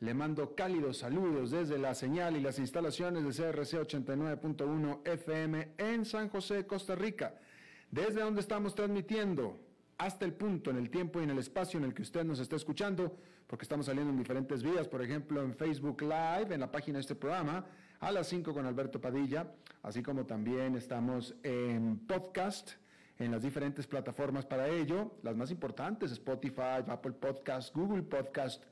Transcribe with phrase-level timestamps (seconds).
[0.00, 6.04] le mando cálidos saludos desde la señal y las instalaciones de CRC 89.1 FM en
[6.04, 7.34] San José, Costa Rica,
[7.90, 9.58] desde donde estamos transmitiendo
[9.98, 12.40] hasta el punto, en el tiempo y en el espacio en el que usted nos
[12.40, 16.70] está escuchando, porque estamos saliendo en diferentes vías, por ejemplo en Facebook Live, en la
[16.70, 17.64] página de este programa,
[18.00, 22.72] a las 5 con Alberto Padilla, así como también estamos en podcast,
[23.18, 28.64] en las diferentes plataformas para ello, las más importantes, Spotify, Apple Podcast, Google Podcast,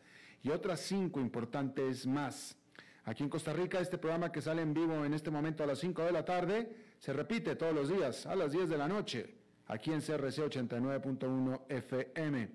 [0.42, 2.56] y otras cinco importantes más.
[3.04, 5.80] Aquí en Costa Rica, este programa que sale en vivo en este momento a las
[5.80, 9.34] 5 de la tarde, se repite todos los días a las 10 de la noche,
[9.66, 12.48] aquí en CRC 89.1 FM.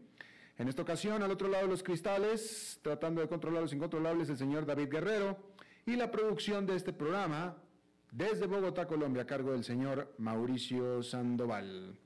[0.57, 4.37] En esta ocasión, al otro lado de los cristales, tratando de controlar los incontrolables, el
[4.37, 5.37] señor David Guerrero,
[5.85, 7.57] y la producción de este programa
[8.11, 11.99] desde Bogotá, Colombia, a cargo del señor Mauricio Sandoval.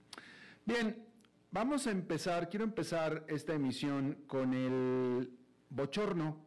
[0.66, 1.06] Bien,
[1.52, 5.41] vamos a empezar, quiero empezar esta emisión con el
[5.72, 6.38] bochorno,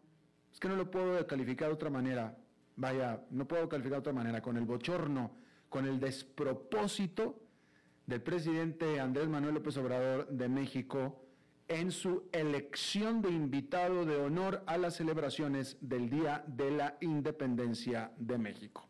[0.52, 2.36] es que no lo puedo calificar de otra manera,
[2.76, 5.32] vaya, no puedo calificar de otra manera, con el bochorno,
[5.68, 7.40] con el despropósito
[8.06, 11.24] del presidente Andrés Manuel López Obrador de México
[11.66, 18.12] en su elección de invitado de honor a las celebraciones del Día de la Independencia
[18.18, 18.86] de México.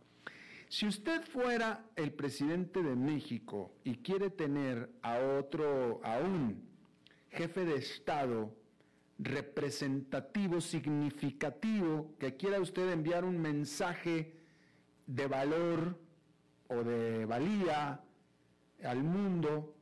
[0.69, 6.69] Si usted fuera el presidente de México y quiere tener a otro, a un
[7.31, 8.53] jefe de Estado
[9.19, 14.35] representativo, significativo, que quiera usted enviar un mensaje
[15.07, 15.99] de valor
[16.69, 18.01] o de valía
[18.83, 19.75] al mundo,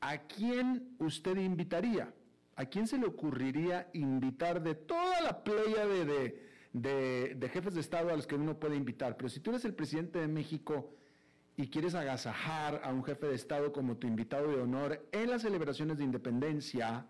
[0.00, 2.12] ¿a quién usted invitaría?
[2.56, 6.38] ¿A quién se le ocurriría invitar de toda la playa de,
[6.72, 9.16] de, jefes de Estado a los que uno puede invitar?
[9.16, 10.94] Pero si tú eres el presidente de México
[11.56, 15.42] y quieres agasajar a un jefe de Estado como tu invitado de honor en las
[15.42, 17.06] celebraciones de independencia,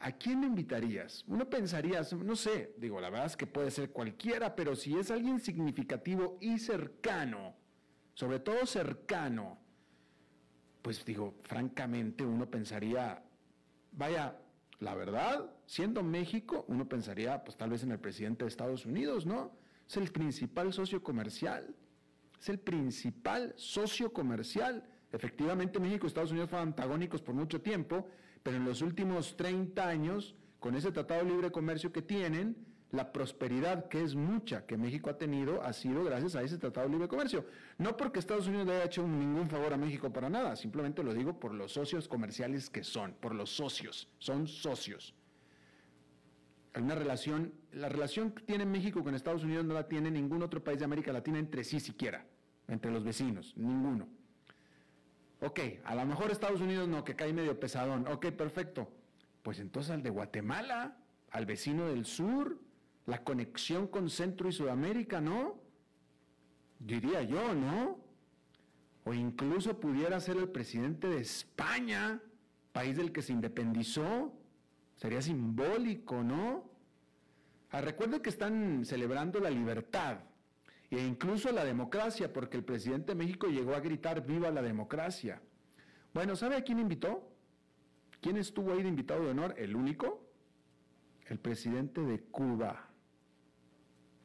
[0.00, 1.24] ¿a quién invitarías?
[1.26, 5.10] Uno pensaría, no sé, digo, la verdad es que puede ser cualquiera, pero si es
[5.10, 7.54] alguien significativo y cercano,
[8.14, 9.58] sobre todo cercano,
[10.82, 13.22] pues digo, francamente uno pensaría,
[13.92, 14.38] vaya,
[14.80, 19.26] la verdad, siendo México, uno pensaría, pues tal vez en el presidente de Estados Unidos,
[19.26, 19.52] ¿no?
[19.88, 21.74] Es el principal socio comercial,
[22.40, 24.84] es el principal socio comercial.
[25.10, 28.08] Efectivamente, México y Estados Unidos fueron antagónicos por mucho tiempo,
[28.48, 32.56] pero en los últimos 30 años, con ese Tratado de Libre Comercio que tienen,
[32.92, 36.86] la prosperidad que es mucha que México ha tenido ha sido gracias a ese Tratado
[36.86, 37.44] de Libre Comercio.
[37.76, 41.38] No porque Estados Unidos haya hecho ningún favor a México para nada, simplemente lo digo
[41.38, 45.14] por los socios comerciales que son, por los socios, son socios.
[46.72, 50.42] Hay una relación, la relación que tiene México con Estados Unidos no la tiene ningún
[50.42, 52.24] otro país de América Latina entre sí siquiera,
[52.66, 54.08] entre los vecinos, ninguno.
[55.40, 58.06] Ok, a lo mejor Estados Unidos no, que cae medio pesadón.
[58.08, 58.88] Ok, perfecto.
[59.42, 60.96] Pues entonces al de Guatemala,
[61.30, 62.58] al vecino del sur,
[63.06, 65.56] la conexión con Centro y Sudamérica, ¿no?
[66.80, 67.98] Diría yo, ¿no?
[69.04, 72.20] O incluso pudiera ser el presidente de España,
[72.72, 74.32] país del que se independizó.
[74.96, 76.68] Sería simbólico, ¿no?
[77.70, 80.18] Ah, recuerden que están celebrando la libertad
[80.90, 85.40] e incluso la democracia, porque el presidente de México llegó a gritar viva la democracia.
[86.14, 87.30] Bueno, ¿sabe a quién invitó?
[88.20, 89.54] ¿Quién estuvo ahí de invitado de honor?
[89.58, 90.26] ¿El único?
[91.26, 92.88] El presidente de Cuba.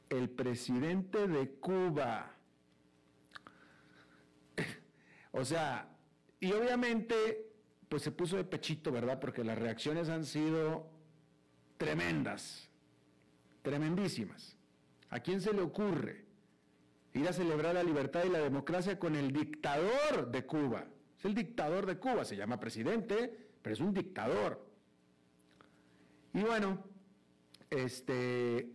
[0.10, 2.34] El presidente de Cuba.
[5.32, 5.90] o sea,
[6.40, 7.52] y obviamente,
[7.90, 9.20] pues se puso de pechito, ¿verdad?
[9.20, 10.90] Porque las reacciones han sido
[11.78, 12.70] tremendas,
[13.62, 14.58] tremendísimas.
[15.10, 16.23] ¿A quién se le ocurre?
[17.14, 20.86] Ir a celebrar la libertad y la democracia con el dictador de Cuba.
[21.18, 24.66] Es el dictador de Cuba, se llama presidente, pero es un dictador.
[26.34, 26.84] Y bueno,
[27.70, 28.72] este,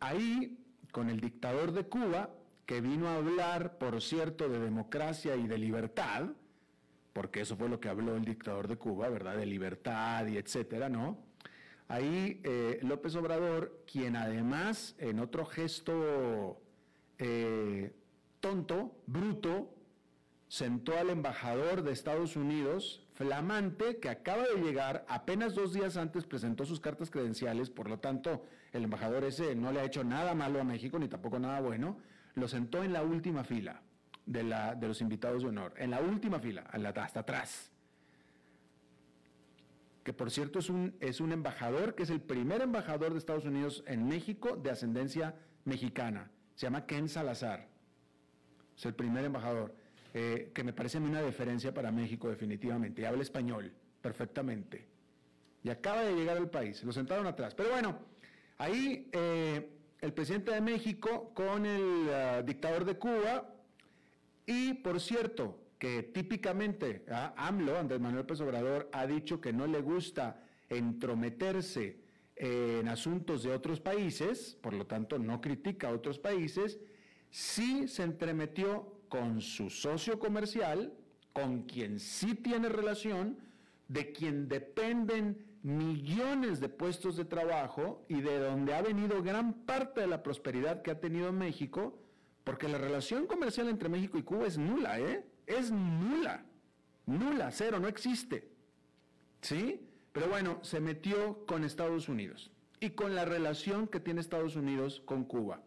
[0.00, 0.58] ahí,
[0.92, 2.30] con el dictador de Cuba,
[2.64, 6.30] que vino a hablar, por cierto, de democracia y de libertad,
[7.12, 9.36] porque eso fue lo que habló el dictador de Cuba, ¿verdad?
[9.36, 11.25] De libertad y etcétera, ¿no?
[11.88, 16.60] Ahí eh, López Obrador, quien además en otro gesto
[17.18, 17.94] eh,
[18.40, 19.72] tonto, bruto,
[20.48, 26.26] sentó al embajador de Estados Unidos, flamante, que acaba de llegar, apenas dos días antes
[26.26, 30.34] presentó sus cartas credenciales, por lo tanto el embajador ese no le ha hecho nada
[30.34, 31.98] malo a México, ni tampoco nada bueno,
[32.34, 33.82] lo sentó en la última fila
[34.26, 34.42] de,
[34.76, 37.70] de los invitados de honor, en la última fila, hasta atrás.
[40.06, 43.44] Que por cierto es un, es un embajador, que es el primer embajador de Estados
[43.44, 46.30] Unidos en México de ascendencia mexicana.
[46.54, 47.66] Se llama Ken Salazar.
[48.76, 49.74] Es el primer embajador,
[50.14, 53.02] eh, que me parece una deferencia para México definitivamente.
[53.02, 54.86] Y habla español perfectamente.
[55.64, 56.84] Y acaba de llegar al país.
[56.84, 57.56] Lo sentaron atrás.
[57.56, 57.98] Pero bueno,
[58.58, 63.52] ahí eh, el presidente de México con el ah, dictador de Cuba
[64.46, 69.66] y, por cierto, que típicamente ah, AMLO, Andrés Manuel López Obrador, ha dicho que no
[69.66, 72.00] le gusta entrometerse
[72.36, 76.78] en asuntos de otros países, por lo tanto no critica a otros países,
[77.30, 80.92] sí se entremetió con su socio comercial,
[81.32, 83.38] con quien sí tiene relación,
[83.88, 90.00] de quien dependen millones de puestos de trabajo y de donde ha venido gran parte
[90.00, 91.98] de la prosperidad que ha tenido México,
[92.44, 95.24] porque la relación comercial entre México y Cuba es nula, ¿eh?
[95.46, 96.44] Es nula.
[97.06, 98.50] Nula, cero, no existe.
[99.40, 99.88] ¿Sí?
[100.12, 102.50] Pero bueno, se metió con Estados Unidos
[102.80, 105.62] y con la relación que tiene Estados Unidos con Cuba.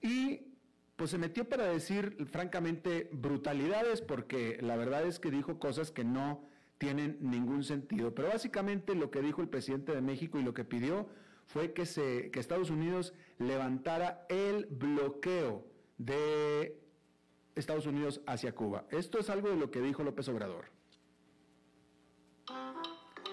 [0.00, 0.52] Y
[0.96, 6.04] pues se metió para decir, francamente, brutalidades, porque la verdad es que dijo cosas que
[6.04, 6.44] no
[6.78, 8.14] tienen ningún sentido.
[8.14, 11.08] Pero básicamente lo que dijo el presidente de México y lo que pidió
[11.46, 15.66] fue que, se, que Estados Unidos levantara el bloqueo
[15.98, 16.81] de
[17.54, 18.84] Estados Unidos hacia Cuba.
[18.90, 20.66] Esto es algo de lo que dijo López Obrador.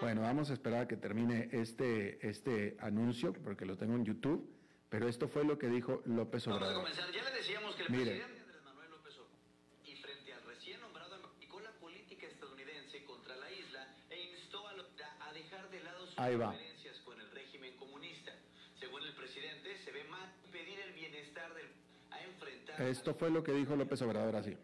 [0.01, 4.50] Bueno, vamos a esperar a que termine este, este anuncio, porque lo tengo en YouTube,
[4.89, 6.75] pero esto fue lo que dijo López Obrador.
[6.83, 7.12] Vamos a comenzar.
[7.13, 8.06] Ya le decíamos que el Mire.
[8.12, 9.39] presidente Andrés Manuel López Obrador,
[9.86, 14.74] y frente al recién nombrado, aplicó la política estadounidense contra la isla e instó a,
[14.74, 14.86] lo-
[15.19, 16.51] a dejar de lado sus Ahí va.
[16.51, 18.31] diferencias con el régimen comunista.
[18.80, 21.68] Según el presidente, se ve mal pedir el bienestar del
[22.12, 24.57] a enfrentar Esto fue lo que dijo López Obrador así.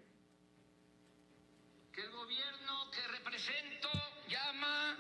[1.92, 3.90] que el gobierno que represento
[4.30, 4.98] llama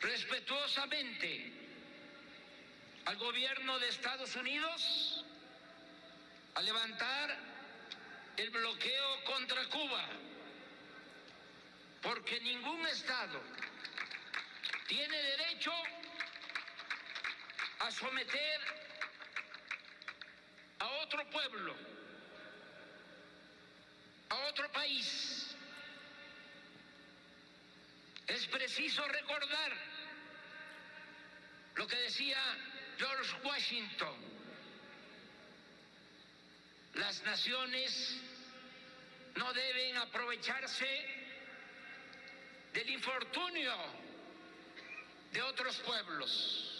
[0.00, 1.52] respetuosamente
[3.06, 5.24] al gobierno de Estados Unidos
[6.54, 7.36] a levantar
[8.36, 10.04] el bloqueo contra Cuba,
[12.02, 13.40] porque ningún Estado
[14.86, 15.72] tiene derecho
[17.80, 18.87] a someter
[20.78, 21.74] a otro pueblo
[24.28, 25.56] a otro país.
[28.26, 29.72] Es preciso recordar
[31.76, 32.38] lo que decía
[32.98, 34.16] George Washington.
[36.94, 38.18] Las naciones
[39.36, 40.88] no deben aprovecharse
[42.72, 43.74] del infortunio
[45.32, 46.77] de otros pueblos.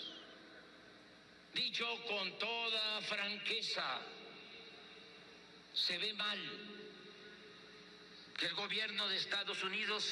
[1.55, 4.01] Dicho con toda franqueza,
[5.73, 6.39] se ve mal
[8.39, 10.05] que el gobierno de Estados Unidos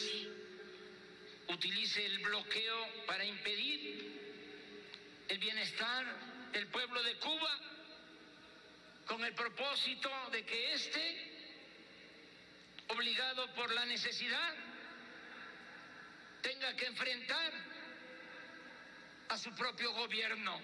[1.49, 4.16] utilice el bloqueo para impedir
[5.28, 6.05] el bienestar
[6.52, 7.61] del pueblo de Cuba
[9.07, 11.33] con el propósito de que éste,
[12.88, 14.55] obligado por la necesidad,
[16.43, 17.52] tenga que enfrentar
[19.28, 20.61] a su propio gobierno.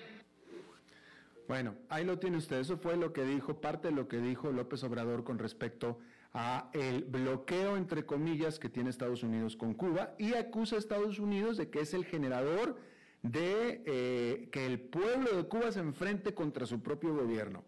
[1.52, 2.60] Bueno, ahí lo tiene usted.
[2.60, 5.98] Eso fue lo que dijo, parte de lo que dijo López Obrador con respecto
[6.32, 11.18] a el bloqueo, entre comillas, que tiene Estados Unidos con Cuba y acusa a Estados
[11.18, 12.78] Unidos de que es el generador
[13.20, 17.64] de eh, que el pueblo de Cuba se enfrente contra su propio gobierno.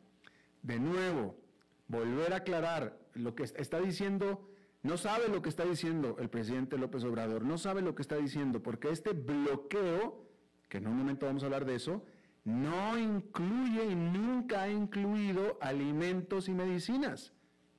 [0.62, 1.36] De nuevo,
[1.86, 4.48] volver a aclarar lo que está diciendo,
[4.82, 8.16] no sabe lo que está diciendo el presidente López Obrador, no sabe lo que está
[8.16, 10.24] diciendo, porque este bloqueo,
[10.70, 12.02] que en un momento vamos a hablar de eso,
[12.44, 17.32] no incluye y nunca ha incluido alimentos y medicinas.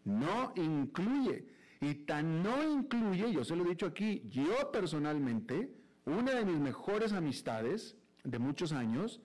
[0.03, 1.48] No incluye.
[1.81, 5.72] Y tan no incluye, yo se lo he dicho aquí, yo personalmente,
[6.05, 9.22] una de mis mejores amistades de muchos años,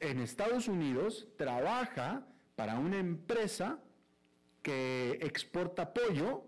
[0.00, 3.80] en Estados Unidos trabaja para una empresa
[4.62, 6.44] que exporta pollo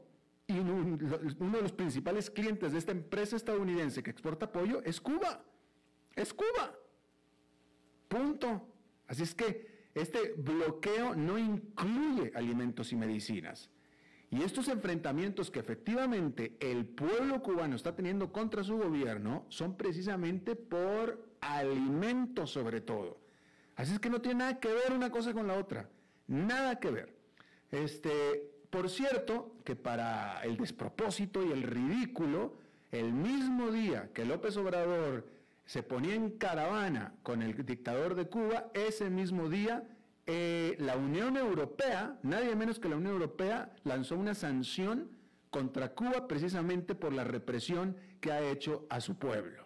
[0.46, 5.44] y uno de los principales clientes de esta empresa estadounidense que exporta pollo es Cuba.
[6.16, 6.74] Es Cuba.
[8.10, 8.66] Punto.
[9.06, 13.70] Así es que este bloqueo no incluye alimentos y medicinas.
[14.30, 20.56] Y estos enfrentamientos que efectivamente el pueblo cubano está teniendo contra su gobierno son precisamente
[20.56, 23.20] por alimentos sobre todo.
[23.76, 25.88] Así es que no tiene nada que ver una cosa con la otra.
[26.26, 27.16] Nada que ver.
[27.70, 32.56] Este, por cierto, que para el despropósito y el ridículo,
[32.90, 35.39] el mismo día que López Obrador
[35.70, 39.88] se ponía en caravana con el dictador de Cuba, ese mismo día
[40.26, 45.12] eh, la Unión Europea, nadie menos que la Unión Europea, lanzó una sanción
[45.48, 49.64] contra Cuba precisamente por la represión que ha hecho a su pueblo,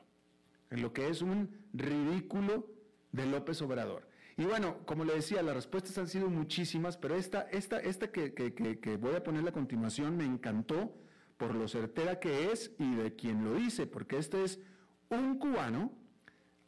[0.69, 2.71] en lo que es un ridículo
[3.13, 4.07] de López Obrador.
[4.37, 8.35] Y bueno, como le decía, las respuestas han sido muchísimas, pero esta, esta, esta que,
[8.35, 10.95] que voy a poner a continuación me encantó
[11.39, 14.61] por lo certera que es y de quien lo dice, porque este es
[15.19, 15.93] un cubano,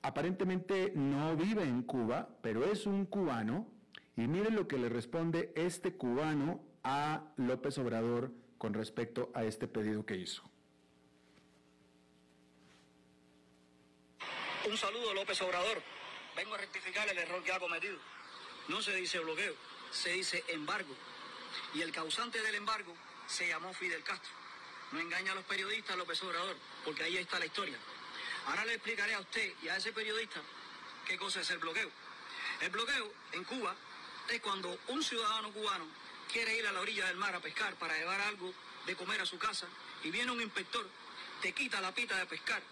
[0.02, 3.66] aparentemente no vive en Cuba, pero es un cubano
[4.16, 9.68] y miren lo que le responde este cubano a López Obrador con respecto a este
[9.68, 10.42] pedido que hizo.
[14.68, 15.82] Un saludo, López Obrador.
[16.34, 17.98] Vengo a rectificar el error que ha cometido.
[18.68, 19.54] No se dice bloqueo,
[19.90, 20.94] se dice embargo.
[21.74, 22.94] Y el causante del embargo
[23.26, 24.32] se llamó Fidel Castro.
[24.92, 27.76] No engaña a los periodistas, López Obrador, porque ahí está la historia.
[28.46, 30.40] Ahora le explicaré a usted y a ese periodista
[31.06, 31.90] qué cosa es el bloqueo.
[32.60, 33.74] El bloqueo en Cuba
[34.28, 35.86] es cuando un ciudadano cubano
[36.32, 38.52] quiere ir a la orilla del mar a pescar para llevar algo
[38.86, 39.66] de comer a su casa
[40.04, 40.88] y viene un inspector,
[41.42, 42.62] te quita la pita de pescar,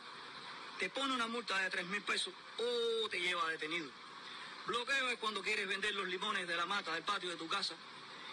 [0.79, 3.91] te pone una multa de 3 mil pesos o te lleva detenido.
[4.67, 7.75] Bloqueo es cuando quieres vender los limones de la mata del patio de tu casa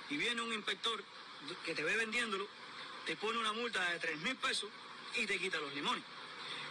[0.10, 1.04] y viene un inspector
[1.66, 2.48] que te ve vendiéndolo,
[3.06, 4.70] te pone una multa de 3 mil pesos
[5.16, 6.04] y te quita los limones.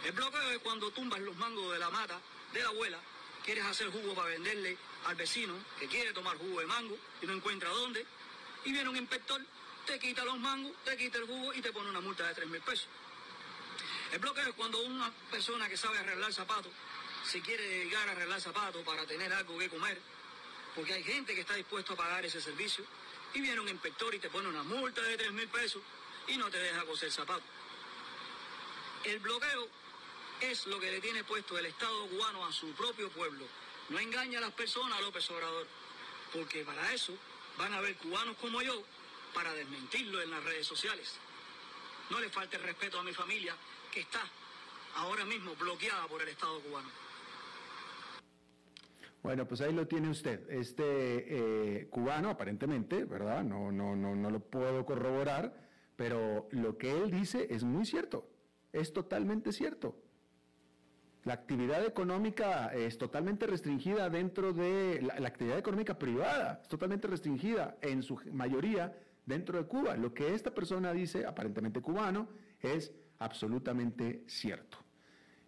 [0.03, 2.19] El bloqueo es cuando tumbas los mangos de la mata
[2.53, 2.99] de la abuela,
[3.45, 7.33] quieres hacer jugo para venderle al vecino que quiere tomar jugo de mango y no
[7.33, 8.05] encuentra dónde,
[8.65, 9.41] y viene un inspector,
[9.85, 12.49] te quita los mangos, te quita el jugo y te pone una multa de 3
[12.49, 12.87] mil pesos.
[14.11, 16.71] El bloqueo es cuando una persona que sabe arreglar zapatos
[17.25, 19.99] se quiere dedicar a arreglar zapatos para tener algo que comer,
[20.75, 22.83] porque hay gente que está dispuesto a pagar ese servicio,
[23.33, 25.81] y viene un inspector y te pone una multa de 3 mil pesos
[26.27, 27.43] y no te deja coser zapatos.
[29.03, 29.69] El bloqueo
[30.41, 33.45] es lo que le tiene puesto el Estado cubano a su propio pueblo
[33.91, 35.67] no engaña a las personas, López Obrador,
[36.33, 37.13] porque para eso
[37.57, 38.81] van a haber cubanos como yo
[39.33, 41.19] para desmentirlo en las redes sociales.
[42.09, 43.53] No le falte el respeto a mi familia
[43.91, 44.21] que está
[44.95, 46.89] ahora mismo bloqueada por el Estado cubano.
[49.23, 50.49] Bueno, pues ahí lo tiene usted.
[50.49, 53.43] Este eh, cubano, aparentemente, ¿verdad?
[53.43, 55.53] No, no, no, no lo puedo corroborar,
[55.97, 58.27] pero lo que él dice es muy cierto.
[58.71, 60.01] Es totalmente cierto.
[61.23, 67.77] La actividad económica es totalmente restringida dentro de la, actividad económica privada, es totalmente restringida
[67.81, 69.95] en su mayoría dentro de Cuba.
[69.95, 72.27] Lo que esta persona dice, aparentemente cubano,
[72.59, 74.79] es absolutamente cierto.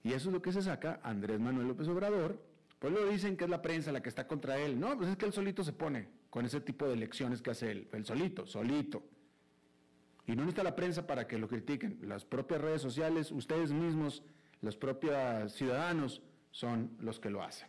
[0.04, 2.40] Y eso es lo que se saca Andrés Manuel López Obrador.
[2.78, 4.80] Pues lo dicen que es la prensa la que está contra él.
[4.80, 7.72] No, pues es que él solito se pone con ese tipo de elecciones que hace
[7.72, 7.88] él.
[7.94, 9.04] El solito, solito.
[10.28, 11.98] Y no necesita la prensa para que lo critiquen.
[12.02, 14.24] Las propias redes sociales, ustedes mismos
[14.64, 17.68] los propios ciudadanos son los que lo hacen.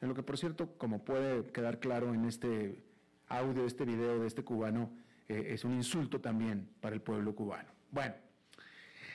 [0.00, 2.84] En lo que, por cierto, como puede quedar claro en este
[3.28, 4.90] audio, este video de este cubano,
[5.28, 7.70] eh, es un insulto también para el pueblo cubano.
[7.92, 8.14] Bueno,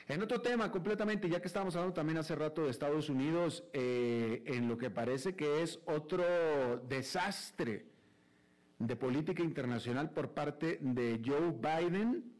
[0.08, 4.42] en otro tema completamente, ya que estábamos hablando también hace rato de Estados Unidos, eh,
[4.46, 6.24] en lo que parece que es otro
[6.88, 7.86] desastre
[8.78, 12.32] de política internacional por parte de Joe Biden,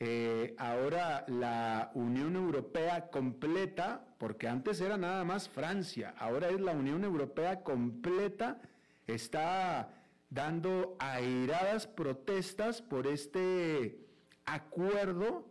[0.00, 6.72] eh, ahora la Unión Europea completa, porque antes era nada más Francia, ahora es la
[6.72, 8.60] Unión Europea completa,
[9.06, 9.90] está
[10.30, 13.98] dando airadas protestas por este
[14.44, 15.46] acuerdo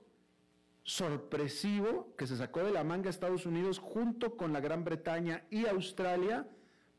[0.83, 5.65] sorpresivo que se sacó de la manga Estados Unidos junto con la Gran Bretaña y
[5.65, 6.47] Australia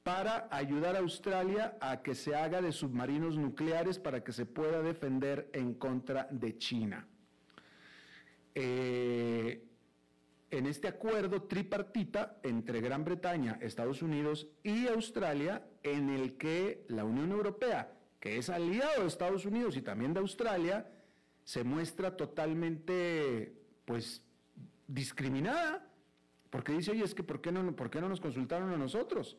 [0.02, 4.82] para ayudar a Australia a que se haga de submarinos nucleares para que se pueda
[4.82, 7.08] defender en contra de China.
[8.60, 9.64] Eh,
[10.50, 17.04] en este acuerdo tripartita entre Gran Bretaña, Estados Unidos y Australia, en el que la
[17.04, 20.90] Unión Europea, que es aliado de Estados Unidos y también de Australia,
[21.44, 24.24] se muestra totalmente, pues,
[24.88, 25.88] discriminada,
[26.50, 29.36] porque dice, oye, es que ¿por qué no, por qué no nos consultaron a nosotros?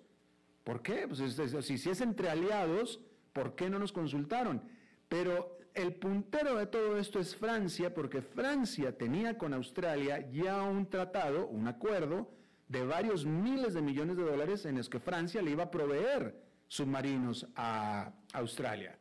[0.63, 1.09] ¿Por qué?
[1.09, 1.19] Pues
[1.65, 3.01] si, si es entre aliados,
[3.33, 4.63] ¿por qué no nos consultaron?
[5.09, 10.89] Pero el puntero de todo esto es Francia, porque Francia tenía con Australia ya un
[10.89, 12.29] tratado, un acuerdo
[12.67, 16.41] de varios miles de millones de dólares en los que Francia le iba a proveer
[16.67, 18.97] submarinos a Australia.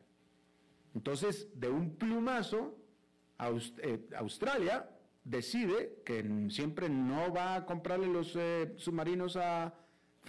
[0.95, 2.75] Entonces, de un plumazo,
[3.81, 4.89] eh, Australia
[5.23, 9.73] decide que siempre no va a comprarle los eh, submarinos a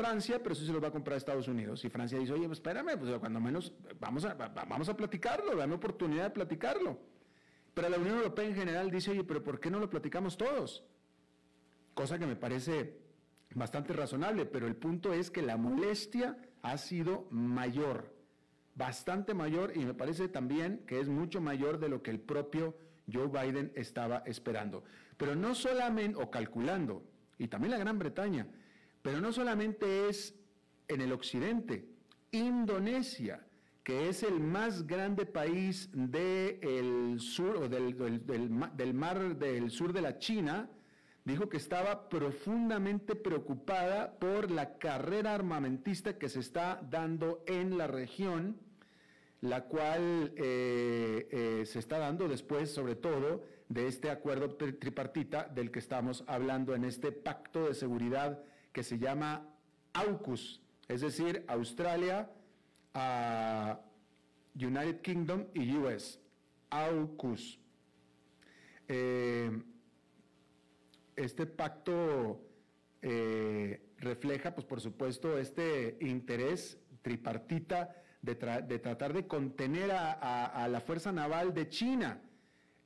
[0.00, 1.84] Francia, pero sí se los va a comprar a Estados Unidos.
[1.84, 6.24] Y Francia dice, oye, espérame, pues cuando menos vamos a, vamos a platicarlo, dame oportunidad
[6.24, 6.98] de platicarlo.
[7.74, 10.84] Pero la Unión Europea en general dice, oye, pero ¿por qué no lo platicamos todos?
[11.94, 12.98] Cosa que me parece
[13.54, 18.14] bastante razonable, pero el punto es que la molestia ha sido mayor,
[18.74, 22.74] bastante mayor, y me parece también que es mucho mayor de lo que el propio
[23.12, 24.82] Joe Biden estaba esperando.
[25.16, 27.04] Pero no solamente, o calculando,
[27.38, 28.46] y también la Gran Bretaña,
[29.02, 30.34] pero no solamente es
[30.88, 31.88] en el occidente,
[32.32, 33.46] Indonesia,
[33.82, 40.18] que es el más grande país del sur o del, mar del sur de la
[40.18, 40.68] China,
[41.24, 47.86] dijo que estaba profundamente preocupada por la carrera armamentista que se está dando en la
[47.86, 48.58] región,
[49.40, 55.70] la cual eh, eh, se está dando después, sobre todo, de este acuerdo tripartita del
[55.70, 58.42] que estamos hablando en este pacto de seguridad
[58.72, 59.46] que se llama
[59.92, 62.30] AUKUS, es decir, Australia,
[64.54, 66.18] United Kingdom y US.
[66.70, 67.58] AUKUS.
[68.88, 69.62] Eh,
[71.16, 72.40] este pacto
[73.02, 81.12] eh, refleja, pues por supuesto, este interés tripartita de, tratar de contener a, la fuerza
[81.12, 82.20] naval de China.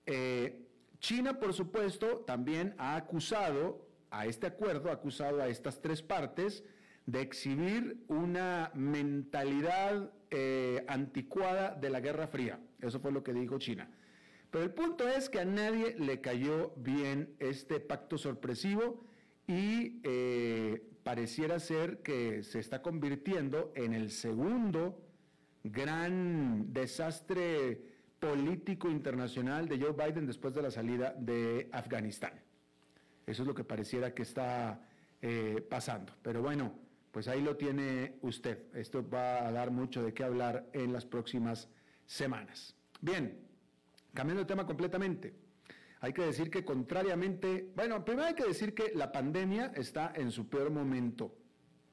[0.07, 0.67] Eh,
[1.00, 3.84] China, por supuesto, también ha acusado
[4.18, 6.62] a este acuerdo, ha acusado a estas tres partes
[7.06, 12.60] de exhibir una mentalidad eh, anticuada de la Guerra Fría.
[12.80, 13.91] Eso fue lo que dijo China.
[14.50, 19.04] Pero el punto es que a nadie le cayó bien este pacto sorpresivo
[19.49, 25.02] y eh, pareciera ser que se está convirtiendo en el segundo
[25.65, 27.82] gran desastre
[28.21, 32.45] político internacional de Joe Biden después de la salida de Afganistán.
[33.26, 34.87] Eso es lo que pareciera que está
[35.23, 36.13] eh, pasando.
[36.23, 36.75] Pero bueno,
[37.10, 38.75] pues ahí lo tiene usted.
[38.75, 41.69] Esto va a dar mucho de qué hablar en las próximas
[42.06, 42.76] semanas.
[43.00, 43.45] Bien,
[44.15, 45.34] Cambiando de tema completamente,
[46.00, 50.30] hay que decir que contrariamente, bueno, primero hay que decir que la pandemia está en
[50.30, 51.34] su peor momento,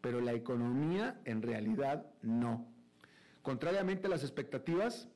[0.01, 2.67] pero la economía en realidad no.
[3.41, 5.09] Contrariamente a las expectativas,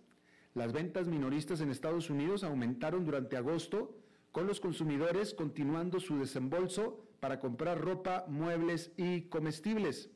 [0.55, 3.95] las ventas minoristas en Estados Unidos aumentaron durante agosto,
[4.35, 10.09] con los consumidores continuando su desembolso para comprar ropa, muebles y comestibles.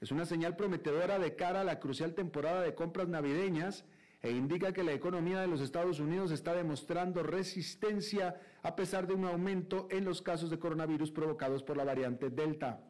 [0.00, 3.84] Es una señal prometedora de cara a la crucial temporada de compras navideñas
[4.20, 9.14] e indica que la economía de los Estados Unidos está demostrando resistencia a pesar de
[9.14, 12.80] un aumento en los casos de coronavirus provocados por la variante Delta.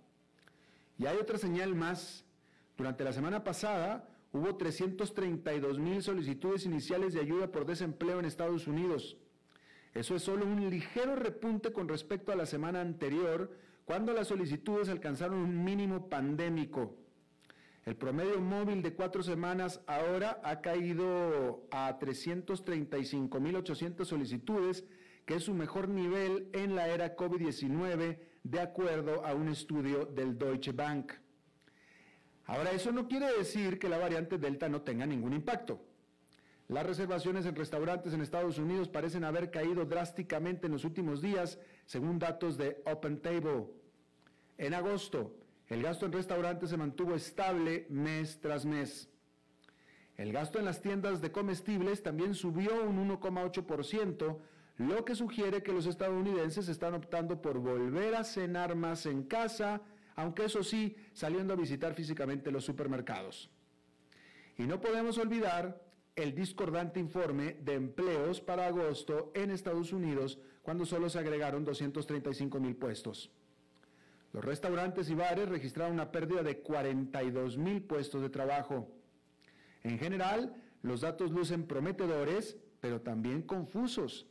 [0.99, 2.27] Y hay otra señal más.
[2.77, 8.67] Durante la semana pasada hubo 332 mil solicitudes iniciales de ayuda por desempleo en Estados
[8.67, 9.17] Unidos.
[9.94, 13.50] Eso es solo un ligero repunte con respecto a la semana anterior,
[13.85, 16.96] cuando las solicitudes alcanzaron un mínimo pandémico.
[17.85, 24.85] El promedio móvil de cuatro semanas ahora ha caído a 335.800 solicitudes,
[25.26, 30.38] que es su mejor nivel en la era COVID-19, de acuerdo a un estudio del
[30.38, 31.12] Deutsche Bank.
[32.46, 35.81] Ahora, eso no quiere decir que la variante Delta no tenga ningún impacto.
[36.73, 41.59] Las reservaciones en restaurantes en Estados Unidos parecen haber caído drásticamente en los últimos días,
[41.85, 43.67] según datos de Open Table.
[44.57, 45.37] En agosto,
[45.69, 49.11] el gasto en restaurantes se mantuvo estable mes tras mes.
[50.17, 54.39] El gasto en las tiendas de comestibles también subió un 1,8%,
[54.79, 59.83] lo que sugiere que los estadounidenses están optando por volver a cenar más en casa,
[60.17, 63.51] aunque eso sí, saliendo a visitar físicamente los supermercados.
[64.57, 70.85] Y no podemos olvidar el discordante informe de empleos para agosto en Estados Unidos, cuando
[70.85, 73.31] solo se agregaron 235 mil puestos.
[74.33, 78.88] Los restaurantes y bares registraron una pérdida de 42 mil puestos de trabajo.
[79.83, 84.27] En general, los datos lucen prometedores, pero también confusos.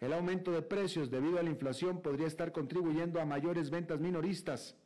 [0.00, 4.76] El aumento de precios debido a la inflación podría estar contribuyendo a mayores ventas minoristas.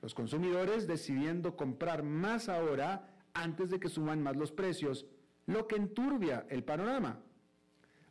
[0.00, 5.06] Los consumidores decidiendo comprar más ahora antes de que suban más los precios,
[5.46, 7.20] lo que enturbia el panorama.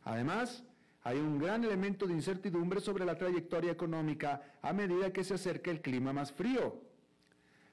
[0.04, 0.64] Además,
[1.02, 5.70] hay un gran elemento de incertidumbre sobre la trayectoria económica a medida que se acerca
[5.70, 6.80] el clima más frío.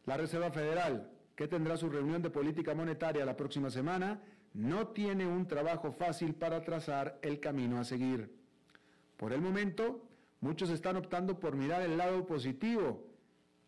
[0.06, 4.22] La Reserva Federal, que tendrá su reunión de política monetaria la próxima semana,
[4.54, 8.36] no tiene un trabajo fácil para trazar el camino a seguir.
[9.16, 10.04] Por el momento,
[10.42, 13.08] muchos están optando por mirar el lado positivo.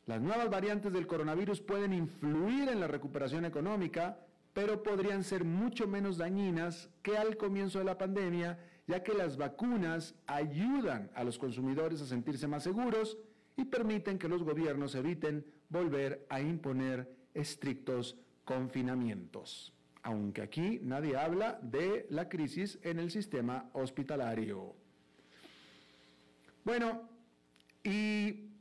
[0.05, 4.17] Las nuevas variantes del coronavirus pueden influir en la recuperación económica,
[4.53, 9.37] pero podrían ser mucho menos dañinas que al comienzo de la pandemia, ya que las
[9.37, 13.17] vacunas ayudan a los consumidores a sentirse más seguros
[13.57, 19.73] y permiten que los gobiernos eviten volver a imponer estrictos confinamientos.
[20.03, 24.75] Aunque aquí nadie habla de la crisis en el sistema hospitalario.
[26.65, 27.09] Bueno,
[27.83, 28.52] y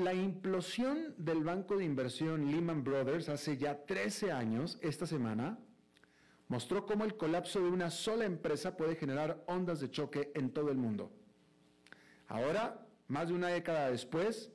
[0.00, 5.58] la implosión del banco de inversión Lehman Brothers hace ya 13 años, esta semana,
[6.48, 10.70] mostró cómo el colapso de una sola empresa puede generar ondas de choque en todo
[10.70, 11.12] el mundo.
[12.28, 14.50] Ahora, más de una década después,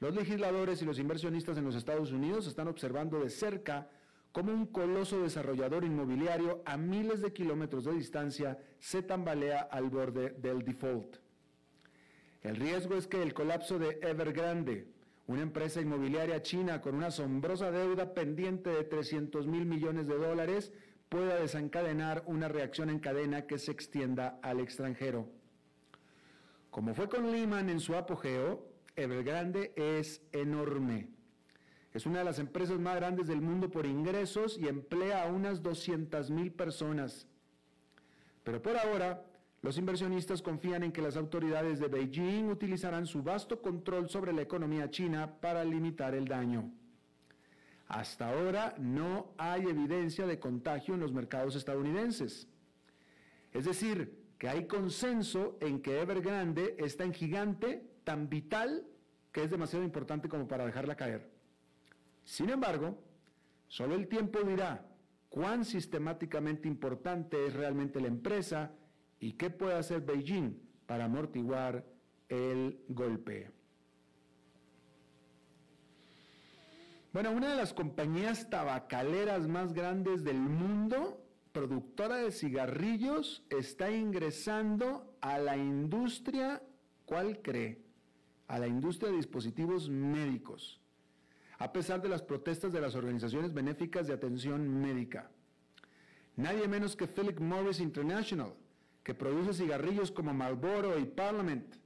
[0.00, 3.90] los legisladores y los inversionistas en los Estados Unidos están observando de cerca
[4.32, 10.30] cómo un coloso desarrollador inmobiliario a miles de kilómetros de distancia se tambalea al borde
[10.30, 11.16] del default.
[12.42, 14.86] El riesgo es que el colapso de Evergrande,
[15.26, 20.72] una empresa inmobiliaria china con una asombrosa deuda pendiente de 300 mil millones de dólares,
[21.10, 25.28] pueda desencadenar una reacción en cadena que se extienda al extranjero.
[26.70, 31.08] Como fue con Lehman en su apogeo, Evergrande es enorme.
[31.92, 35.62] Es una de las empresas más grandes del mundo por ingresos y emplea a unas
[35.62, 37.26] 200 mil personas.
[38.44, 39.24] Pero por ahora,
[39.62, 44.42] los inversionistas confían en que las autoridades de Beijing utilizarán su vasto control sobre la
[44.42, 46.72] economía china para limitar el daño.
[47.86, 52.48] Hasta ahora no hay evidencia de contagio en los mercados estadounidenses.
[53.52, 58.86] Es decir, que hay consenso en que Evergrande es tan gigante, tan vital,
[59.32, 61.30] que es demasiado importante como para dejarla caer.
[62.24, 62.98] Sin embargo,
[63.66, 64.86] solo el tiempo dirá
[65.28, 68.72] cuán sistemáticamente importante es realmente la empresa
[69.20, 71.84] ¿Y qué puede hacer Beijing para amortiguar
[72.28, 73.50] el golpe?
[77.12, 85.16] Bueno, una de las compañías tabacaleras más grandes del mundo, productora de cigarrillos, está ingresando
[85.20, 86.62] a la industria,
[87.04, 87.82] ¿cuál cree?
[88.46, 90.80] A la industria de dispositivos médicos,
[91.58, 95.30] a pesar de las protestas de las organizaciones benéficas de atención médica.
[96.36, 98.54] Nadie menos que Philip Morris International,
[99.02, 101.76] que produce cigarrillos como Marlboro y Parliament,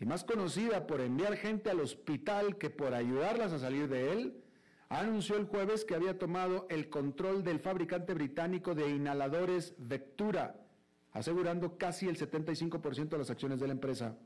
[0.00, 4.44] y más conocida por enviar gente al hospital que por ayudarlas a salir de él,
[4.88, 10.56] anunció el jueves que había tomado el control del fabricante británico de inhaladores Vectura,
[11.12, 14.16] asegurando casi el 75% de las acciones de la empresa.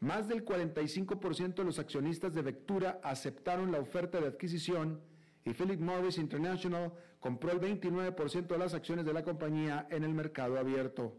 [0.00, 5.00] Más del 45% de los accionistas de Vectura aceptaron la oferta de adquisición
[5.44, 6.92] y Philip Morris International
[7.22, 11.16] compró el 29% de las acciones de la compañía en el mercado abierto.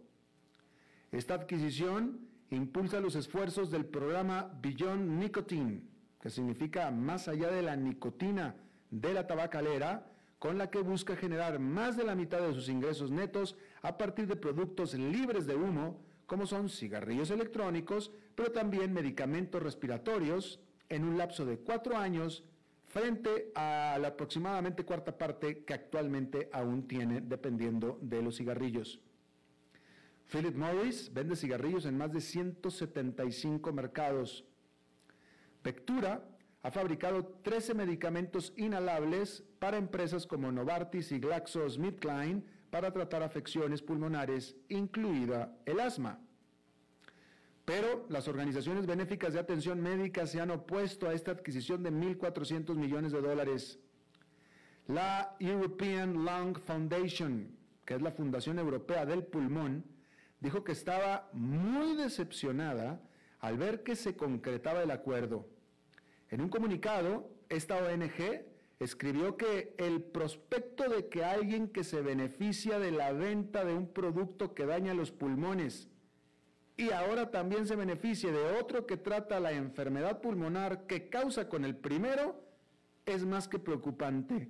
[1.13, 5.81] Esta adquisición impulsa los esfuerzos del programa Beyond Nicotine,
[6.19, 8.57] que significa más allá de la nicotina
[8.91, 13.09] de la tabacalera, con la que busca generar más de la mitad de sus ingresos
[13.09, 19.63] netos a partir de productos libres de humo, como son cigarrillos electrónicos, pero también medicamentos
[19.63, 22.43] respiratorios, en un lapso de cuatro años
[22.93, 29.01] frente a la aproximadamente cuarta parte que actualmente aún tiene dependiendo de los cigarrillos.
[30.31, 34.45] Philip Morris vende cigarrillos en más de 175 mercados.
[35.63, 36.23] Vectura
[36.61, 44.55] ha fabricado 13 medicamentos inhalables para empresas como Novartis y GlaxoSmithKline para tratar afecciones pulmonares,
[44.69, 46.19] incluida el asma.
[47.65, 52.75] Pero las organizaciones benéficas de atención médica se han opuesto a esta adquisición de 1.400
[52.75, 53.79] millones de dólares.
[54.87, 59.85] La European Lung Foundation, que es la Fundación Europea del Pulmón,
[60.41, 63.01] dijo que estaba muy decepcionada
[63.39, 65.47] al ver que se concretaba el acuerdo.
[66.29, 68.43] En un comunicado, esta ONG
[68.79, 73.87] escribió que el prospecto de que alguien que se beneficia de la venta de un
[73.87, 75.92] producto que daña los pulmones
[76.75, 81.65] y ahora también se beneficie de otro que trata la enfermedad pulmonar que causa con
[81.65, 82.43] el primero,
[83.05, 84.49] es más que preocupante.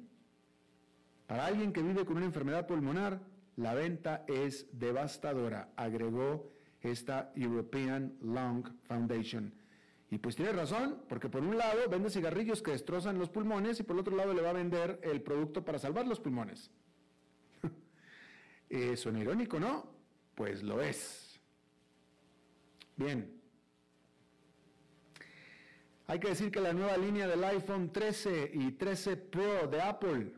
[1.28, 3.20] Para alguien que vive con una enfermedad pulmonar,
[3.58, 9.54] la venta es devastadora, agregó esta European Lung Foundation.
[10.10, 13.84] Y pues tiene razón, porque por un lado vende cigarrillos que destrozan los pulmones y
[13.84, 16.70] por el otro lado le va a vender el producto para salvar los pulmones.
[18.70, 19.88] eh, ¿Suena irónico, no?
[20.36, 21.23] Pues lo es.
[22.96, 23.42] Bien.
[26.08, 30.34] Hay que decir que la nueva línea del iPhone 13 y 13 Pro de Apple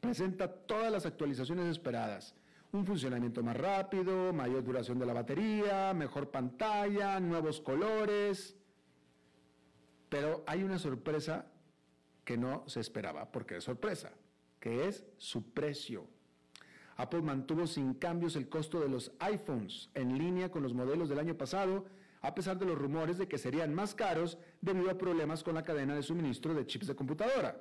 [0.00, 2.34] presenta todas las actualizaciones esperadas.
[2.72, 8.56] Un funcionamiento más rápido, mayor duración de la batería, mejor pantalla, nuevos colores.
[10.08, 11.46] Pero hay una sorpresa
[12.24, 14.12] que no se esperaba, porque es sorpresa,
[14.58, 16.06] que es su precio.
[17.02, 21.18] Apple mantuvo sin cambios el costo de los iPhones en línea con los modelos del
[21.18, 21.84] año pasado,
[22.20, 25.64] a pesar de los rumores de que serían más caros debido a problemas con la
[25.64, 27.60] cadena de suministro de chips de computadora.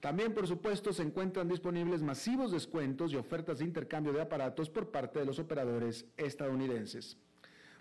[0.00, 4.90] También, por supuesto, se encuentran disponibles masivos descuentos y ofertas de intercambio de aparatos por
[4.90, 7.16] parte de los operadores estadounidenses.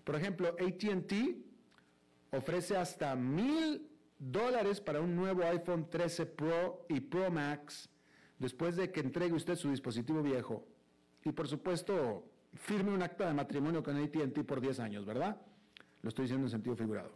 [0.05, 1.13] Por ejemplo, ATT
[2.31, 7.89] ofrece hasta mil dólares para un nuevo iPhone 13 Pro y Pro Max
[8.39, 10.65] después de que entregue usted su dispositivo viejo.
[11.23, 15.37] Y por supuesto, firme un acta de matrimonio con ATT por 10 años, ¿verdad?
[16.01, 17.11] Lo estoy diciendo en sentido figurado.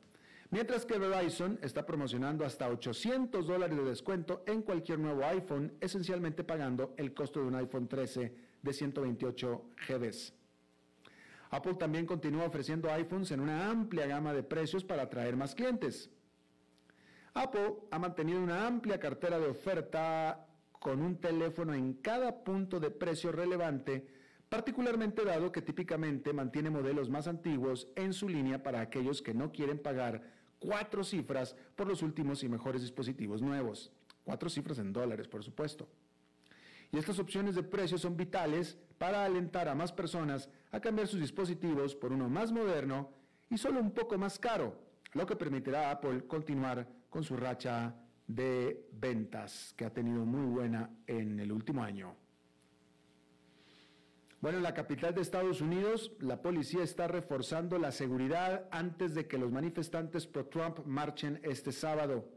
[0.50, 6.46] Mientras que Verizon está promocionando hasta 800 dólares de descuento en cualquier nuevo iPhone, esencialmente
[6.46, 10.12] pagando el costo de un iPhone 13 de 128 GB.
[11.50, 16.10] Apple también continúa ofreciendo iPhones en una amplia gama de precios para atraer más clientes.
[17.34, 20.48] Apple ha mantenido una amplia cartera de oferta
[20.88, 24.08] con un teléfono en cada punto de precio relevante,
[24.48, 29.52] particularmente dado que típicamente mantiene modelos más antiguos en su línea para aquellos que no
[29.52, 30.24] quieren pagar
[30.60, 33.92] cuatro cifras por los últimos y mejores dispositivos nuevos.
[34.24, 35.90] Cuatro cifras en dólares, por supuesto.
[36.94, 41.20] Y estas opciones de precio son vitales para alentar a más personas a cambiar sus
[41.20, 43.10] dispositivos por uno más moderno
[43.50, 44.80] y solo un poco más caro,
[45.12, 47.94] lo que permitirá a Apple continuar con su racha
[48.28, 52.16] de ventas que ha tenido muy buena en el último año.
[54.40, 59.28] Bueno, en la capital de Estados Unidos, la policía está reforzando la seguridad antes de
[59.28, 62.30] que los manifestantes pro-Trump marchen este sábado.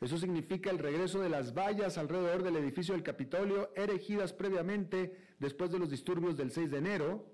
[0.00, 5.70] Eso significa el regreso de las vallas alrededor del edificio del Capitolio erigidas previamente después
[5.70, 7.26] de los disturbios del 6 de enero,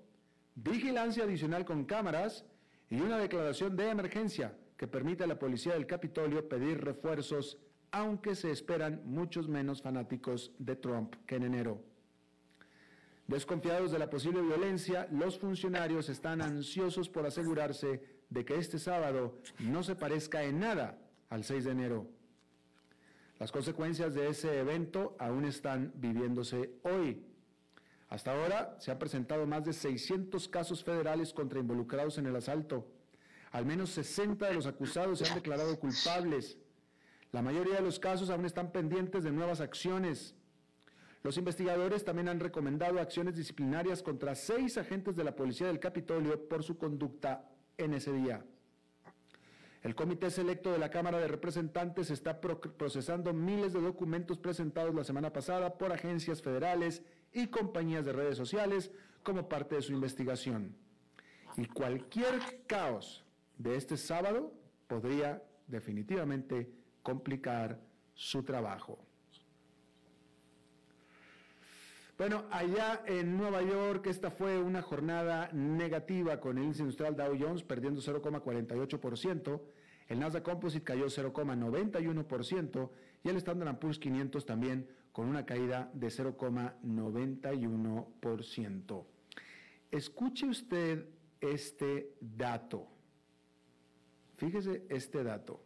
[0.55, 2.45] vigilancia adicional con cámaras
[2.89, 7.57] y una declaración de emergencia que permite a la policía del Capitolio pedir refuerzos,
[7.91, 11.83] aunque se esperan muchos menos fanáticos de Trump que en enero.
[13.27, 19.37] Desconfiados de la posible violencia, los funcionarios están ansiosos por asegurarse de que este sábado
[19.59, 22.07] no se parezca en nada al 6 de enero.
[23.37, 27.25] Las consecuencias de ese evento aún están viviéndose hoy.
[28.07, 32.87] Hasta ahora se han presentado más de 600 casos federales contra involucrados en el asalto.
[33.51, 36.57] Al menos 60 de los acusados se han declarado culpables.
[37.31, 40.35] La mayoría de los casos aún están pendientes de nuevas acciones.
[41.23, 46.47] Los investigadores también han recomendado acciones disciplinarias contra seis agentes de la Policía del Capitolio
[46.47, 48.45] por su conducta en ese día.
[49.81, 55.05] El Comité Selecto de la Cámara de Representantes está procesando miles de documentos presentados la
[55.05, 58.91] semana pasada por agencias federales y compañías de redes sociales
[59.23, 60.75] como parte de su investigación.
[61.57, 63.23] Y cualquier caos
[63.59, 64.51] de este sábado
[64.87, 66.71] podría definitivamente
[67.03, 67.79] complicar
[68.15, 68.97] su trabajo.
[72.17, 77.37] Bueno, allá en Nueva York esta fue una jornada negativa con el índice industrial Dow
[77.39, 79.61] Jones perdiendo 0,48%,
[80.07, 82.89] el Nasdaq Composite cayó 0,91%
[83.23, 89.05] y el Standard Poor's 500 también con una caída de 0,91%.
[89.91, 91.05] Escuche usted
[91.39, 92.98] este dato.
[94.39, 95.61] Fíjese este dato.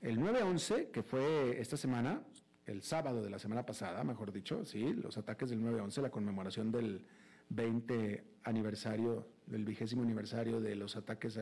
[0.00, 2.22] El 9-11, que fue esta semana,
[2.64, 6.72] el sábado de la semana pasada, mejor dicho, sí, los ataques del 9-11, la conmemoración
[6.72, 7.04] del
[7.50, 11.38] 20 aniversario, del vigésimo aniversario de los ataques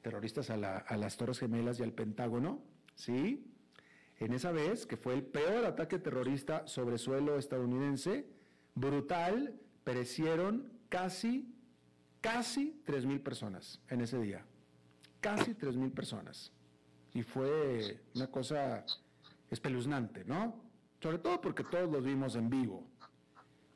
[0.00, 2.62] terroristas a, a las Torres Gemelas y al Pentágono,
[2.94, 3.52] sí,
[4.20, 8.26] en esa vez, que fue el peor ataque terrorista sobre suelo estadounidense,
[8.76, 11.52] brutal, perecieron casi,
[12.20, 14.44] casi 3.000 personas en ese día
[15.20, 16.52] casi 3.000 personas.
[17.14, 18.84] Y fue una cosa
[19.50, 20.54] espeluznante, ¿no?
[21.00, 22.84] Sobre todo porque todos los vimos en vivo.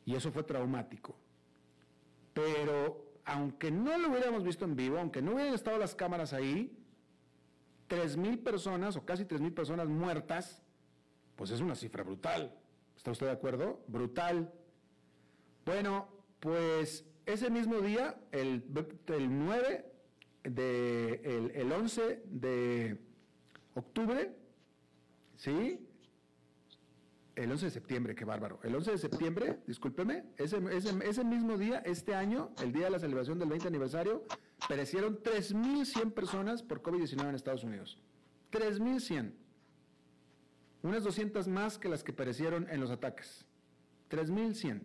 [0.05, 1.17] Y eso fue traumático.
[2.35, 6.77] Pero aunque no lo hubiéramos visto en vivo, aunque no hubieran estado las cámaras ahí,
[7.89, 10.63] 3.000 personas o casi 3.000 personas muertas,
[11.37, 12.55] pues es una cifra brutal.
[12.97, 13.83] ¿Está usted de acuerdo?
[13.87, 14.53] Brutal.
[15.65, 16.09] Bueno,
[16.41, 18.65] pues ese mismo día, el,
[19.07, 19.92] el 9
[20.45, 22.99] de el, 11 de
[23.75, 24.35] octubre,
[25.37, 25.87] ¿sí?
[27.35, 28.61] El 11 de septiembre, qué bárbaro.
[28.63, 32.91] El 11 de septiembre, discúlpeme, ese, ese, ese, mismo día, este año, el día de
[32.91, 34.27] la celebración del 20 aniversario,
[34.69, 37.99] Perecieron 3.100 personas por COVID-19 en Estados Unidos.
[38.53, 39.33] 3.100.
[40.83, 43.45] Unas 200 más que las que perecieron en los ataques.
[44.11, 44.83] 3.100.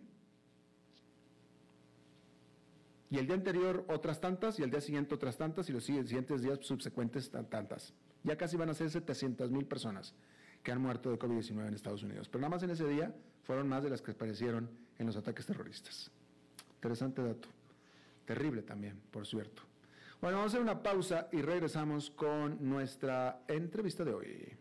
[3.10, 6.42] Y el día anterior otras tantas, y el día siguiente otras tantas, y los siguientes
[6.42, 7.94] días subsecuentes tantas.
[8.22, 10.14] Ya casi van a ser 700 mil personas
[10.62, 12.28] que han muerto de COVID-19 en Estados Unidos.
[12.28, 14.68] Pero nada más en ese día fueron más de las que perecieron
[14.98, 16.10] en los ataques terroristas.
[16.74, 17.48] Interesante dato.
[18.26, 19.62] Terrible también, por cierto.
[20.20, 24.56] Bueno, vamos a hacer una pausa y regresamos con nuestra entrevista de hoy.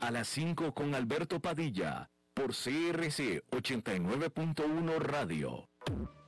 [0.00, 5.68] A las 5 con Alberto Padilla, por CRC 89.1 Radio.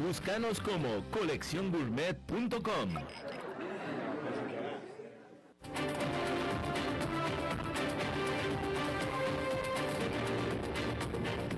[0.00, 2.94] Búscanos como colecciongourmet.com.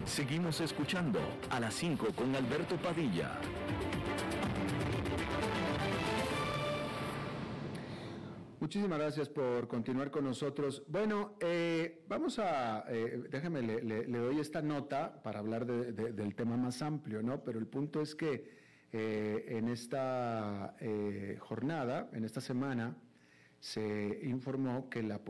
[0.05, 1.19] Seguimos escuchando
[1.51, 3.39] a las 5 con Alberto Padilla.
[8.59, 10.83] Muchísimas gracias por continuar con nosotros.
[10.89, 16.81] Bueno, eh, vamos a, eh, déjame, le, doy esta nota para hablar del tema más
[16.81, 17.45] amplio, ¿no?
[17.45, 18.49] Pero el punto es que
[18.93, 20.75] eh, en esta
[21.41, 22.97] jornada, en esta semana,
[23.61, 25.21] se informó que la,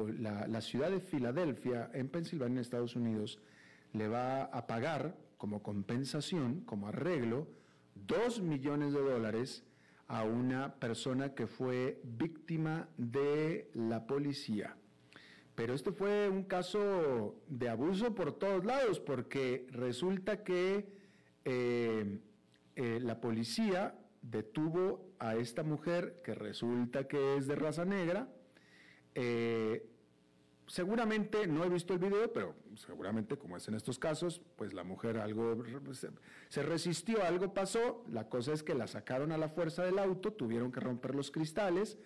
[0.46, 3.40] la, ciudad de Filadelfia, en Pensilvania, en Estados Unidos,
[3.92, 7.48] le va a pagar como compensación, como arreglo,
[7.96, 9.64] dos millones de dólares
[10.08, 14.76] a una persona que fue víctima de la policía.
[15.54, 20.86] Pero este fue un caso de abuso por todos lados, porque resulta que
[21.44, 22.20] eh,
[22.76, 28.28] eh, la policía detuvo a esta mujer que resulta que es de raza negra,
[29.14, 29.88] eh,
[30.66, 34.84] seguramente, no he visto el video, pero seguramente como es en estos casos, pues la
[34.84, 35.62] mujer algo
[36.48, 40.32] se resistió, algo pasó, la cosa es que la sacaron a la fuerza del auto,
[40.32, 41.98] tuvieron que romper los cristales,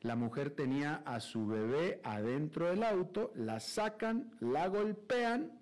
[0.00, 5.58] la mujer tenía a su bebé adentro del auto, la sacan, la golpean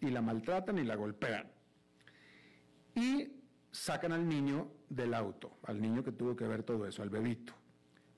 [0.00, 1.50] y la maltratan y la golpean.
[2.94, 3.32] Y
[3.70, 7.54] sacan al niño del auto, al niño que tuvo que ver todo eso, al bebito.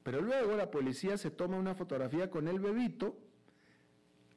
[0.03, 3.17] Pero luego la policía se toma una fotografía con el bebito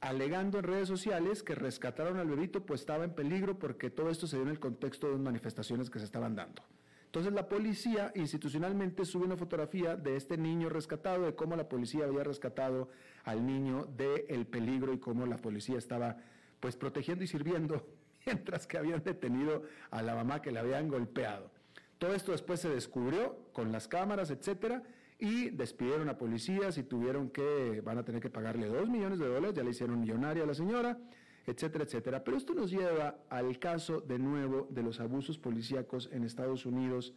[0.05, 4.27] alegando en redes sociales que rescataron al bebito pues estaba en peligro porque todo esto
[4.27, 6.61] se dio en el contexto de manifestaciones que se estaban dando.
[7.07, 12.05] Entonces la policía institucionalmente sube una fotografía de este niño rescatado, de cómo la policía
[12.05, 12.89] había rescatado
[13.23, 16.17] al niño del peligro y cómo la policía estaba
[16.59, 17.87] pues protegiendo y sirviendo
[18.27, 21.49] mientras que habían detenido a la mamá que le habían golpeado.
[21.97, 24.83] Todo esto después se descubrió con las cámaras, etcétera,
[25.17, 29.27] y despidieron a policías y tuvieron que, van a tener que pagarle dos millones de
[29.27, 30.97] dólares, ya le hicieron millonaria a la señora,
[31.45, 32.23] etcétera, etcétera.
[32.23, 37.13] Pero esto nos lleva al caso de nuevo de los abusos policíacos en Estados Unidos,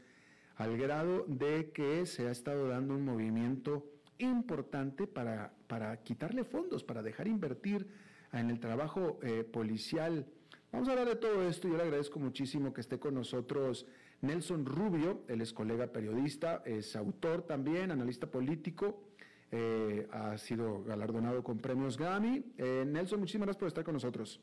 [0.57, 3.85] al grado de que se ha estado dando un movimiento
[4.19, 7.87] importante para, para quitarle fondos, para dejar invertir
[8.33, 10.27] en el trabajo eh, policial.
[10.73, 11.69] Vamos a hablar de todo esto.
[11.69, 13.87] Yo le agradezco muchísimo que esté con nosotros
[14.21, 19.03] Nelson Rubio, él es colega periodista, es autor también, analista político,
[19.51, 22.45] eh, ha sido galardonado con premios Grammy.
[22.59, 24.41] Eh, Nelson, muchísimas gracias por estar con nosotros.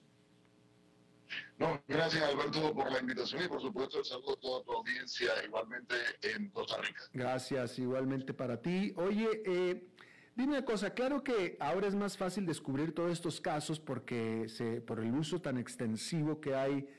[1.57, 5.31] No, gracias Alberto por la invitación y por supuesto el saludo a toda tu audiencia
[5.43, 7.01] igualmente en Costa Rica.
[7.13, 8.93] Gracias, igualmente para ti.
[8.95, 9.87] Oye, eh,
[10.35, 14.81] Dime una cosa, claro que ahora es más fácil descubrir todos estos casos porque se,
[14.81, 16.89] por el uso tan extensivo que hay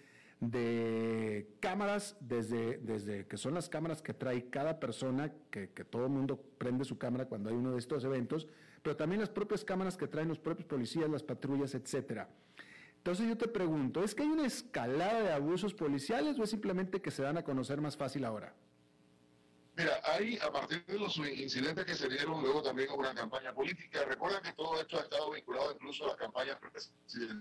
[0.40, 6.04] de cámaras, desde, desde que son las cámaras que trae cada persona, que, que todo
[6.04, 8.46] el mundo prende su cámara cuando hay uno de estos eventos,
[8.82, 12.28] pero también las propias cámaras que traen los propios policías, las patrullas, etcétera.
[12.98, 17.00] Entonces yo te pregunto, ¿es que hay una escalada de abusos policiales o es simplemente
[17.00, 18.52] que se dan a conocer más fácil ahora?
[19.76, 24.04] Mira, hay a partir de los incidentes que se dieron luego también una campaña política.
[24.06, 27.36] Recuerda que todo esto ha estado vinculado incluso a campañas presidenciales.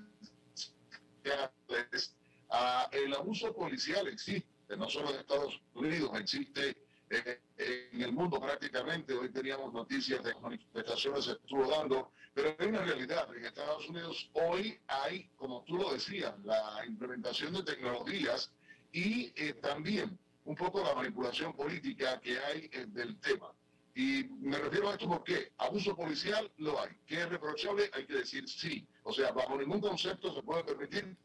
[2.91, 6.75] El abuso policial existe, no solo en Estados Unidos, existe
[7.09, 9.13] en el mundo prácticamente.
[9.13, 13.27] Hoy teníamos noticias de manifestaciones se estuvo dando, pero hay una realidad.
[13.35, 18.51] En Estados Unidos hoy hay, como tú lo decías, la implementación de tecnologías
[18.91, 23.51] y eh, también un poco la manipulación política que hay eh, del tema.
[23.95, 26.89] Y me refiero a esto porque abuso policial lo hay.
[27.05, 27.89] ¿Que es reprochable?
[27.93, 28.85] Hay que decir sí.
[29.03, 31.15] O sea, bajo ningún concepto se puede permitir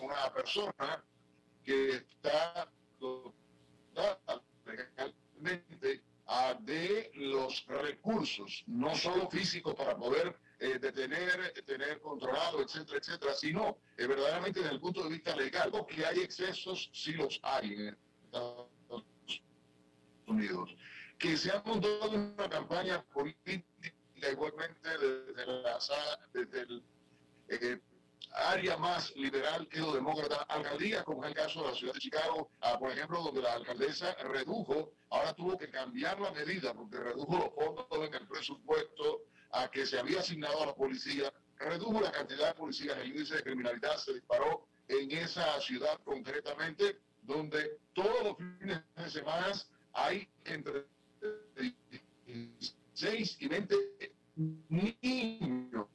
[0.00, 1.04] una persona
[1.64, 2.70] que está
[4.64, 6.02] legalmente
[6.60, 13.78] de los recursos, no solo físicos para poder eh, detener, tener controlado, etcétera, etcétera, sino
[13.96, 17.90] eh, verdaderamente desde el punto de vista legal, que hay excesos, sí los hay
[18.24, 18.68] Estados
[20.26, 20.74] Unidos.
[21.18, 23.64] Que se ha montado una campaña política
[24.30, 25.78] igualmente desde, la,
[26.32, 26.82] desde el
[27.48, 27.80] eh,
[28.32, 32.00] área más liberal que lo demócrata, alcaldías, como es el caso de la ciudad de
[32.00, 36.98] Chicago, ah, por ejemplo, donde la alcaldesa redujo, ahora tuvo que cambiar la medida porque
[36.98, 42.00] redujo los fondos en el presupuesto a que se había asignado a la policía, redujo
[42.00, 47.78] la cantidad de policías, el índice de criminalidad se disparó en esa ciudad concretamente, donde
[47.92, 49.52] todos los fines de semana
[49.92, 50.86] hay entre
[52.94, 53.76] 6 y 20
[54.68, 55.86] niños,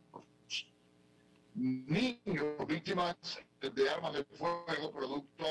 [1.55, 3.15] niños víctimas
[3.61, 5.45] de armas de fuego, producto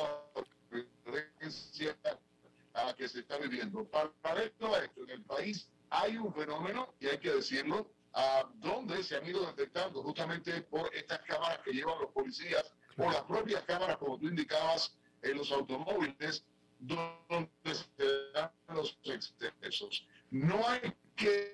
[0.71, 1.97] de la violencia
[2.75, 3.85] a que se está viviendo.
[3.85, 9.17] Para esto, en el país hay un fenómeno, y hay que decirlo, a donde se
[9.17, 13.97] han ido detectando justamente por estas cámaras que llevan los policías, o las propias cámaras,
[13.97, 16.45] como tú indicabas, en los automóviles
[16.79, 20.07] donde se dan los excesos.
[20.31, 21.53] No hay que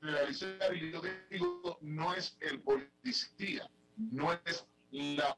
[0.00, 3.68] generalizar, y yo digo, no es el policía,
[3.98, 5.36] no es la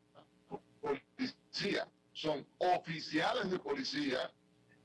[0.81, 4.31] policía, son oficiales de policía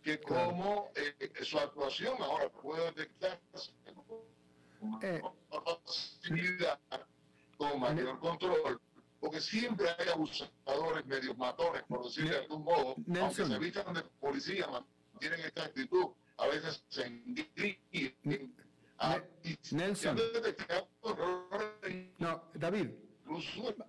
[0.02, 3.72] que como eh, su actuación ahora puede detectarse
[5.02, 5.22] eh,
[7.58, 8.80] con mayor control
[9.20, 14.04] porque siempre hay abusadores, medios matones, por decirlo de algún modo, aunque se vistan de
[14.20, 14.68] policía,
[15.20, 18.56] tienen esta actitud, a veces se engríen.
[19.72, 20.20] Nelson.
[22.20, 22.90] No, David.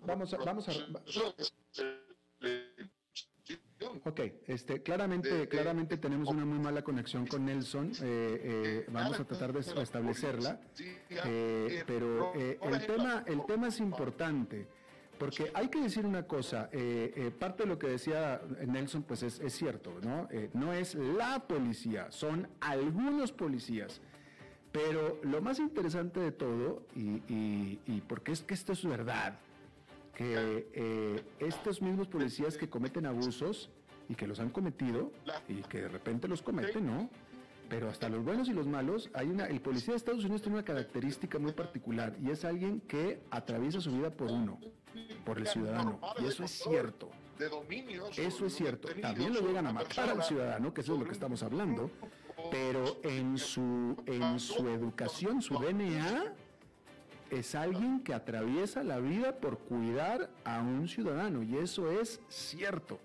[0.06, 0.72] Vamos a, vamos a.
[4.04, 7.92] Ok, este, claramente, claramente tenemos una muy mala conexión con Nelson.
[8.02, 10.60] Eh, eh, vamos a tratar de establecerla,
[11.10, 14.66] eh, pero el tema, el tema es importante.
[15.18, 19.22] Porque hay que decir una cosa, eh, eh, parte de lo que decía Nelson, pues
[19.22, 20.28] es, cierto, ¿no?
[20.30, 24.00] Eh, no es la policía, son algunos policías.
[24.76, 29.38] Pero lo más interesante de todo, y, porque es que esto es verdad,
[30.14, 33.70] que estos mismos policías que cometen abusos
[34.08, 35.12] y que los han cometido
[35.48, 37.08] y que de repente los cometen, ¿no?
[37.68, 40.58] Pero hasta los buenos y los malos, hay una, el policía de Estados Unidos tiene
[40.58, 44.60] una característica muy particular y es alguien que atraviesa su vida por uno
[45.24, 45.98] por el ciudadano.
[46.18, 47.10] Y eso es cierto.
[48.16, 48.88] Eso es cierto.
[49.00, 51.90] También lo llegan a matar al ciudadano, que eso es lo que estamos hablando,
[52.50, 56.32] pero en su, en su educación, su DNA,
[57.30, 62.98] es alguien que atraviesa la vida por cuidar a un ciudadano, y eso es cierto.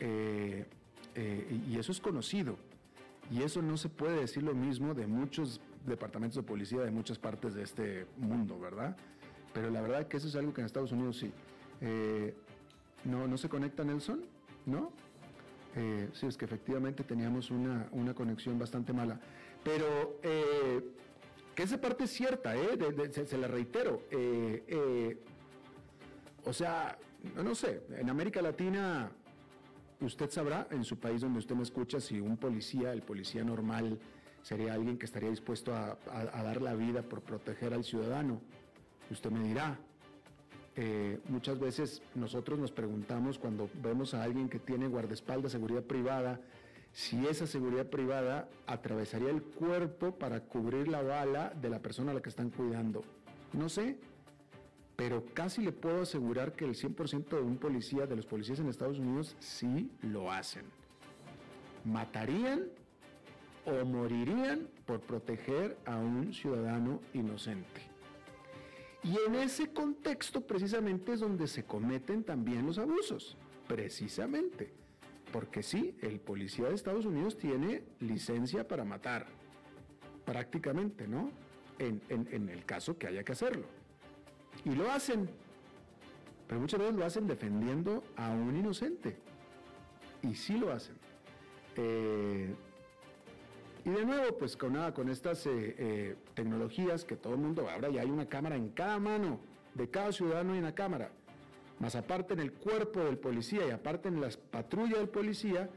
[0.00, 0.66] Eh,
[1.14, 2.56] eh, y eso es conocido.
[3.30, 7.18] Y eso no se puede decir lo mismo de muchos departamentos de policía de muchas
[7.18, 8.96] partes de este mundo, ¿verdad?
[9.52, 11.32] Pero la verdad que eso es algo que en Estados Unidos sí.
[11.80, 12.34] Eh,
[13.04, 14.24] no, ¿No se conecta Nelson?
[14.66, 14.92] ¿No?
[15.76, 19.20] Eh, sí, es que efectivamente teníamos una, conexión bastante mala.
[19.62, 20.82] Pero eh,
[21.54, 22.78] que esa parte es cierta, ¿eh?
[23.12, 24.02] se, la reitero.
[26.44, 26.98] o sea,
[27.42, 29.10] no, sé, en América Latina,
[30.00, 33.98] usted sabrá, en su país donde usted me escucha, si un policía, el policía normal,
[34.42, 38.40] sería alguien que estaría dispuesto a dar la vida por proteger al ciudadano.
[39.10, 39.78] Usted me dirá,
[40.78, 46.38] eh, muchas veces nosotros nos preguntamos cuando vemos a alguien que tiene guardaespaldas, seguridad privada,
[46.92, 52.14] si esa seguridad privada atravesaría el cuerpo para cubrir la bala de la persona a
[52.14, 53.04] la que están cuidando.
[53.54, 53.96] No sé,
[54.96, 58.68] pero casi le puedo asegurar que el 100% de un policía, de los policías en
[58.68, 60.64] Estados Unidos, sí lo hacen.
[61.84, 62.64] Matarían
[63.64, 67.95] o morirían por proteger a un ciudadano inocente.
[69.06, 73.36] Y en ese contexto precisamente es donde se cometen también los abusos,
[73.68, 74.72] precisamente.
[75.32, 79.26] Porque sí, el policía de Estados Unidos tiene licencia para matar,
[80.24, 81.30] prácticamente, ¿no?
[81.78, 83.66] En, en el caso que haya que hacerlo.
[84.64, 85.28] Y lo hacen,
[86.48, 89.16] pero muchas veces lo hacen defendiendo a un inocente.
[90.22, 90.96] Y sí lo hacen.
[91.76, 92.54] Eh,
[93.86, 97.70] y de nuevo, pues con, nada, con estas eh, eh, tecnologías que todo el mundo,
[97.70, 99.38] ahora ya hay una cámara en cada mano,
[99.74, 101.12] de cada ciudadano hay una cámara,
[101.78, 105.70] más aparte en el cuerpo del policía y aparte en las patrullas del policía,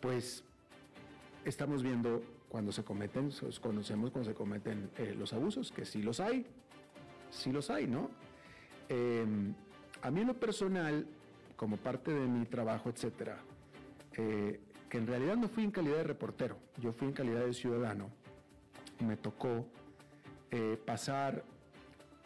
[0.00, 0.42] pues
[1.44, 3.30] estamos viendo cuando se cometen,
[3.60, 6.44] conocemos cuando se cometen los abusos, que sí los hay,
[7.30, 8.10] sí los hay, ¿no?
[8.88, 9.54] Em,
[10.02, 11.06] a mí en lo personal,
[11.54, 13.38] como parte de mi trabajo, etcétera,
[14.16, 14.58] eh,
[14.94, 18.12] que en realidad no fui en calidad de reportero, yo fui en calidad de ciudadano,
[19.00, 19.66] me tocó
[20.52, 21.42] eh, pasar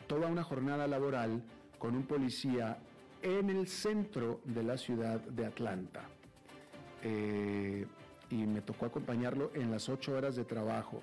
[0.06, 1.42] toda una jornada laboral
[1.78, 2.76] con un policía
[3.22, 6.02] en el centro de la ciudad de Atlanta.
[7.04, 7.86] Eh,
[8.28, 11.00] y me tocó acompañarlo en las ocho horas de trabajo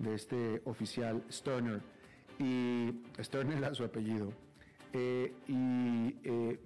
[0.00, 1.80] de este oficial Sterner
[2.40, 2.90] y
[3.22, 4.32] Stern era su apellido.
[4.92, 6.58] Eh, y eh,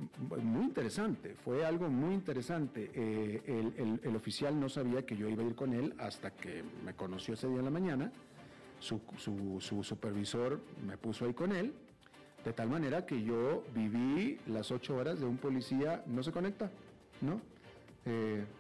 [0.43, 2.91] muy interesante, fue algo muy interesante.
[2.95, 6.95] Eh, el, oficial no sabía que yo iba a ir con él hasta que me
[6.95, 8.13] conoció ese día en la mañana.
[8.79, 11.73] Su, su, supervisor me puso ahí con él,
[12.45, 16.71] de tal manera que yo viví las ocho horas de un policía, no se conecta,
[17.21, 17.41] ¿no?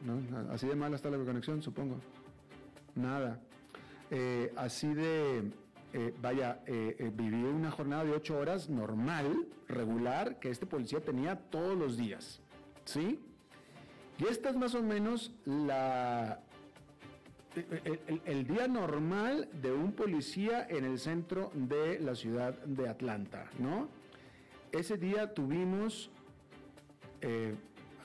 [0.04, 1.96] no así de mal está la conexión, supongo.
[2.94, 3.40] Nada.
[4.56, 5.42] así de
[5.94, 11.00] eh, vaya, eh, eh, viví una jornada de ocho horas normal, regular, que este policía
[11.00, 12.40] tenía todos los días.
[12.86, 13.20] ¿Sí?
[14.18, 16.40] Y esta es más o menos la,
[18.24, 23.88] el, día normal de un policía en el centro de la ciudad de Atlanta, ¿no?
[24.70, 26.10] Ese día tuvimos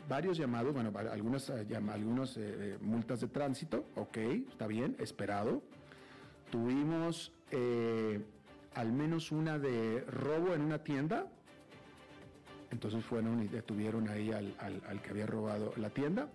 [0.08, 2.40] varios llamados, bueno, algunas, algunas
[2.82, 4.18] multas de tránsito, ok,
[4.50, 5.62] está bien, esperado.
[6.52, 8.22] Tuvimos eh,
[8.76, 11.28] al menos una de robo en una tienda.
[12.70, 16.30] Entonces fueron y detuvieron ahí al, que había robado la tienda.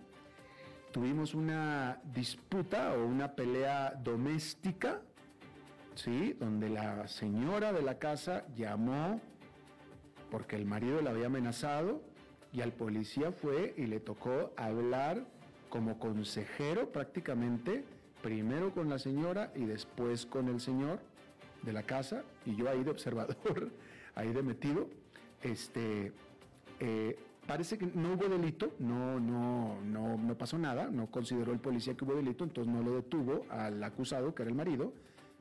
[0.91, 5.01] Tuvimos una disputa o una pelea doméstica,
[5.95, 6.33] ¿sí?
[6.39, 9.21] Donde la señora de la casa llamó
[10.29, 12.01] porque el marido la había amenazado
[12.51, 15.25] y al policía fue y le tocó hablar
[15.69, 17.85] como consejero prácticamente
[18.23, 20.99] primero con la señora y después con el señor
[21.61, 23.69] de la casa, y yo ahí de observador,
[24.15, 24.87] ahí de metido,
[25.43, 26.13] este,
[26.79, 31.59] eh, parece que no hubo delito, no, no, no, no pasó nada, no consideró el
[31.59, 34.93] policía que hubo delito, entonces no lo detuvo al acusado, que era el marido,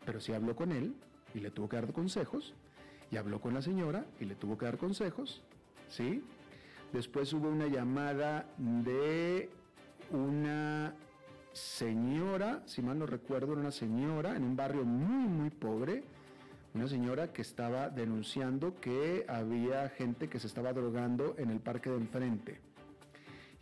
[0.05, 0.95] pero sí habló con él
[1.35, 2.55] y le tuvo que dar consejos,
[3.13, 5.43] y habló con la señora y le tuvo que dar consejos,
[5.89, 6.25] ¿sí?
[6.93, 9.51] Después hubo una llamada de
[10.11, 10.95] una
[11.53, 16.05] señora, si mal no recuerdo, era una señora en un barrio muy, muy pobre,
[16.75, 21.91] una señora que estaba denunciando que había gente que se estaba drogando en el parque
[21.91, 22.61] de enfrente.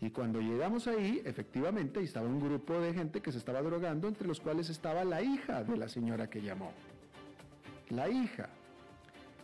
[0.01, 4.26] Y cuando llegamos ahí, efectivamente, estaba un grupo de gente que se estaba drogando, entre
[4.26, 6.72] los cuales estaba la hija de la señora que llamó.
[7.91, 8.49] La hija.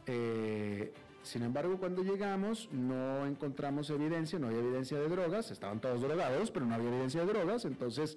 [0.07, 6.01] Eh, sin embargo, cuando llegamos no encontramos evidencia, no había evidencia de drogas, estaban todos
[6.01, 8.17] drogados, pero no había evidencia de drogas, entonces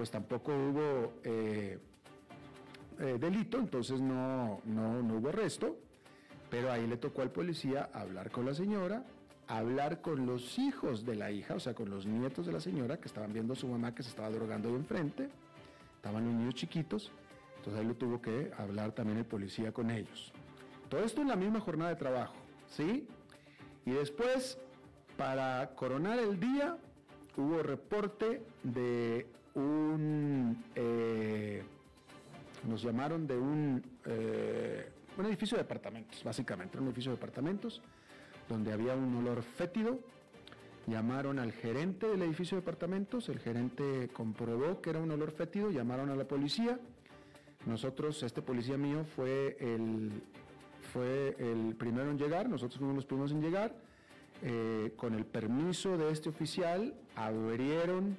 [0.00, 1.78] pues tampoco hubo eh,
[2.98, 5.76] eh, delito, entonces no, no, no hubo arresto,
[6.48, 9.04] pero ahí le tocó al policía hablar con la señora,
[9.46, 12.96] hablar con los hijos de la hija, o sea, con los nietos de la señora
[12.96, 15.28] que estaban viendo a su mamá que se estaba drogando ahí enfrente,
[15.96, 17.12] estaban los niños chiquitos,
[17.58, 20.32] entonces ahí le tuvo que hablar también el policía con ellos.
[20.88, 22.36] Todo esto en la misma jornada de trabajo,
[22.68, 23.06] ¿sí?
[23.84, 24.56] Y después,
[25.18, 26.78] para coronar el día,
[27.36, 31.62] hubo reporte de un, eh,
[32.68, 34.88] nos llamaron de un, eh,
[35.18, 37.82] un edificio de departamentos, básicamente, un edificio de departamentos,
[38.48, 39.98] donde había un olor fétido.
[40.86, 45.70] Llamaron al gerente del edificio de departamentos, el gerente comprobó que era un olor fétido,
[45.70, 46.78] llamaron a la policía.
[47.66, 50.10] Nosotros, este policía mío fue el,
[50.92, 53.74] fue el primero en llegar, nosotros fuimos los primeros en llegar.
[54.42, 58.16] Eh, con el permiso de este oficial, abrieron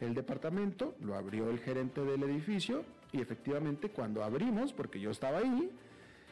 [0.00, 5.38] el departamento, lo abrió el gerente del edificio y efectivamente cuando abrimos, porque yo estaba
[5.38, 5.70] ahí,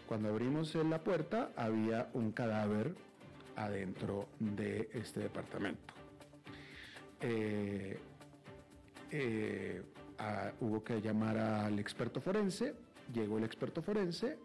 [0.06, 2.94] cuando abrimos la puerta había un cadáver
[3.56, 5.94] adentro de este departamento.
[7.20, 7.98] Eh,
[9.10, 9.82] eh,
[10.60, 12.74] hubo que llamar al experto forense,
[13.12, 14.38] llegó el experto forense,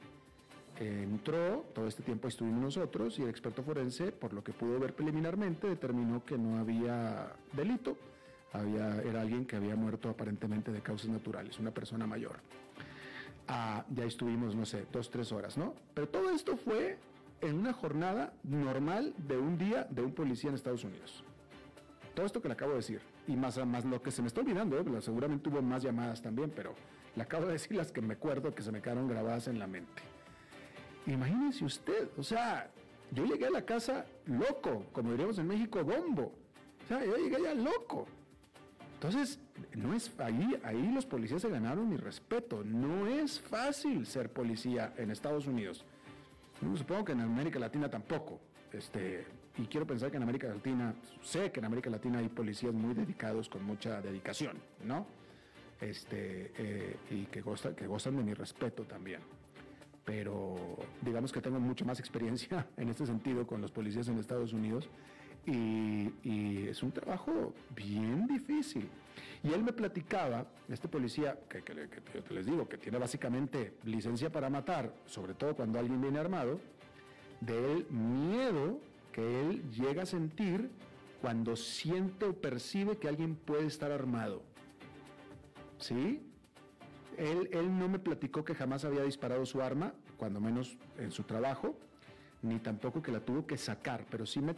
[0.79, 4.95] entró, todo este tiempo estuvimos nosotros y el experto forense, por lo que pudo ver
[4.95, 7.97] preliminarmente, determinó que no había delito,
[8.53, 12.39] era alguien que había muerto aparentemente de causas naturales, una persona mayor.
[13.47, 15.73] Ah, ya estuvimos, no sé, dos, tres horas, ¿no?
[15.93, 16.97] Pero todo esto fue
[17.41, 21.23] en una jornada normal de un día de un policía en Estados Unidos.
[22.13, 24.41] Todo esto que le acabo de decir, y más, más lo que se me está
[24.41, 25.01] olvidando, ¿eh?
[25.01, 26.75] seguramente hubo más llamadas también, pero
[27.15, 29.67] le acabo de decir las que me acuerdo que se me quedaron grabadas en la
[29.67, 30.03] mente.
[31.07, 32.69] Imagínese usted, o sea,
[33.11, 36.33] yo llegué a la casa loco, como diríamos en México, bombo.
[36.83, 38.07] O sea, yo llegué ya loco.
[39.01, 39.39] Entonces,
[39.73, 42.63] no es ahí, ahí los policías se ganaron mi respeto.
[42.63, 45.83] No es fácil ser policía en Estados Unidos.
[46.75, 48.39] Supongo que en América Latina tampoco.
[48.71, 49.25] Este,
[49.57, 50.93] y quiero pensar que en América Latina,
[51.23, 55.07] sé que en América Latina hay policías muy dedicados con mucha dedicación, ¿no?
[55.79, 59.21] Este, eh, y que gozan, que gozan de mi respeto también.
[60.05, 64.53] Pero digamos que tengo mucha más experiencia en este sentido con los policías en Estados
[64.53, 64.87] Unidos
[65.45, 68.87] y, es un trabajo bien difícil.
[69.43, 74.31] Y él me platicaba, este policía, que, que, que, les digo, que tiene básicamente licencia
[74.31, 76.59] para matar, sobre todo cuando alguien viene armado,
[77.41, 78.79] del miedo
[79.11, 80.69] que él llega a sentir
[81.21, 84.43] cuando siente o percibe que alguien puede estar armado.
[85.79, 86.21] ¿Sí?
[87.17, 91.23] Él, él no me platicó que jamás había disparado su arma, cuando menos en su
[91.23, 91.75] trabajo,
[92.43, 94.55] ni tampoco que la tuvo que sacar, pero sí me,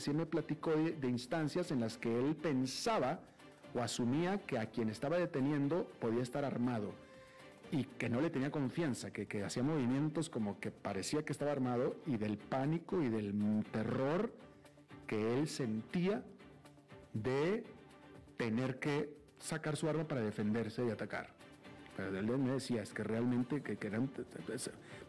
[0.00, 3.20] sí me, platicó de, instancias en las que él pensaba
[3.74, 6.92] o asumía que a quien estaba deteniendo podía estar armado
[7.72, 11.50] y que no le tenía confianza, que, que hacía movimientos como que parecía que estaba
[11.52, 13.34] armado y del pánico y del
[13.72, 14.30] terror
[15.06, 16.22] que él sentía
[17.14, 17.64] de
[18.36, 21.28] tener que sacar su arma para defenderse y atacar.
[21.96, 24.10] Pero él me decía, es que realmente que, eran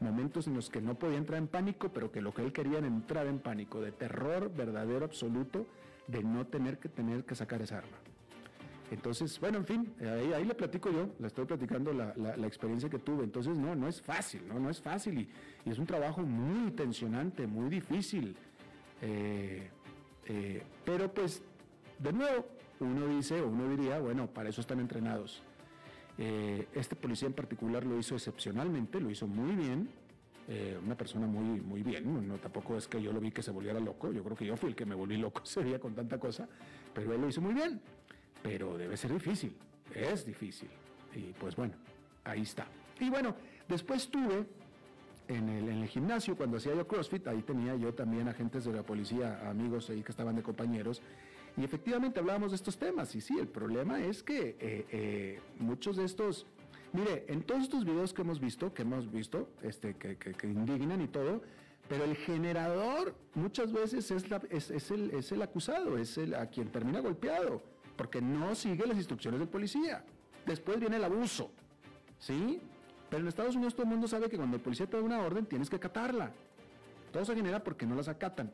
[0.02, 2.80] momentos en los que no podía entrar en pánico, pero que lo que él quería
[2.80, 5.66] era entrar en pánico, de terror verdadero, absoluto,
[6.08, 7.98] de no tener que tener que sacar esa arma.
[8.92, 9.94] Entonces, bueno, en fin,
[10.36, 13.24] ahí, le platico yo, le estoy platicando la, experiencia que tuve.
[13.24, 15.30] Entonces, no, no es fácil, no, no es fácil y,
[15.66, 18.38] y es un trabajo muy tensionante, muy difícil.
[19.02, 19.70] Eh,
[20.26, 21.42] eh, pero pues,
[22.00, 22.46] de nuevo,
[22.80, 25.42] uno dice, o uno diría, bueno, para eso están entrenados.
[26.18, 29.90] Eh, este policía en particular lo hizo excepcionalmente, lo hizo muy bien,
[30.86, 33.80] una persona muy, muy bien, no, tampoco es que yo lo vi que se volviera
[33.80, 36.20] loco, yo creo que yo fui el que me volví loco ese día con tanta
[36.20, 36.48] cosa,
[36.94, 37.82] pero él lo hizo muy bien
[38.46, 39.56] pero debe ser difícil,
[39.96, 40.70] es difícil.
[41.16, 41.74] Y pues bueno,
[42.24, 42.68] ahí está.
[43.00, 43.36] Y bueno,
[43.68, 44.46] después tuve
[45.28, 48.72] en el, en el, gimnasio, cuando hacía yo CrossFit, ahí tenía yo también agentes de
[48.72, 51.02] la policía, amigos ahí que estaban de compañeros,
[51.58, 53.16] y efectivamente hablábamos de estos temas.
[53.16, 56.46] Y sí, el problema es que eh, eh, muchos de estos,
[56.94, 61.02] mire, en todos estos videos que hemos visto, que hemos visto, este, que, que, indignan
[61.02, 61.42] y todo,
[61.88, 66.34] pero el generador muchas veces es, la, es, es, el, es el acusado, es el
[66.34, 70.04] a quien termina golpeado porque no sigue las instrucciones del policía.
[70.46, 71.52] Después viene el abuso,
[72.20, 72.62] ¿sí?
[73.10, 75.22] Pero en Estados Unidos todo el mundo sabe que cuando el policía te da una
[75.22, 76.32] orden tienes que acatarla.
[77.12, 78.52] Todo se genera porque no las acatan.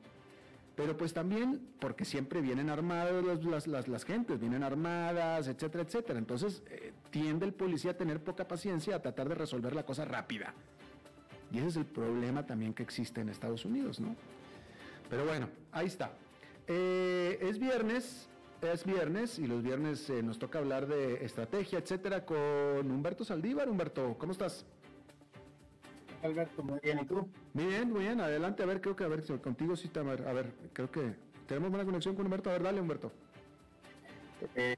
[0.82, 6.18] Pero pues también porque siempre vienen armados las, las, las, gentes, vienen armadas, etcétera, etcétera.
[6.18, 10.06] Entonces eh, tiende el policía a tener poca paciencia, a tratar de resolver la cosa
[10.06, 10.56] rápida.
[11.52, 14.16] Y ese es el problema también que existe en Estados Unidos, ¿no?
[15.08, 16.14] Pero bueno, ahí está.
[16.66, 18.28] Eh, es viernes,
[18.64, 23.70] es viernes y los viernes eh, nos toca hablar de estrategia, etcétera, con Humberto Saldívar.
[23.70, 24.66] Humberto, ¿cómo estás?
[26.24, 27.28] Alberto, muy bien, ¿y tú?
[27.54, 30.04] Muy bien, muy bien, adelante, a ver, creo que, a ver, contigo sí está, a
[30.04, 31.16] ver, creo que
[31.48, 33.12] tenemos buena conexión con Humberto, a ver, dale, Humberto.
[34.56, 34.76] Eh,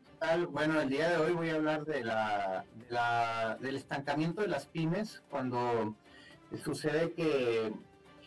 [0.50, 2.66] bueno, el día de hoy voy a hablar de la,
[3.62, 5.96] del estancamiento de las pymes cuando
[6.64, 7.74] sucede que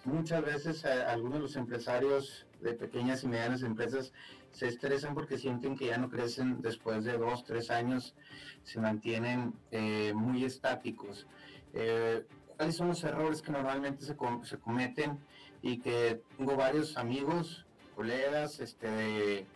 [0.05, 4.13] muchas veces algunos de los empresarios de pequeñas y medianas empresas
[4.53, 8.15] se estresan porque sienten que ya no crecen después de dos, tres años,
[8.63, 11.27] se mantienen eh, muy estáticos.
[11.75, 12.25] Eh,
[12.57, 15.19] ¿Cuáles son los errores que normalmente se, cometen
[15.61, 19.47] y que tengo varios amigos, colegas, este,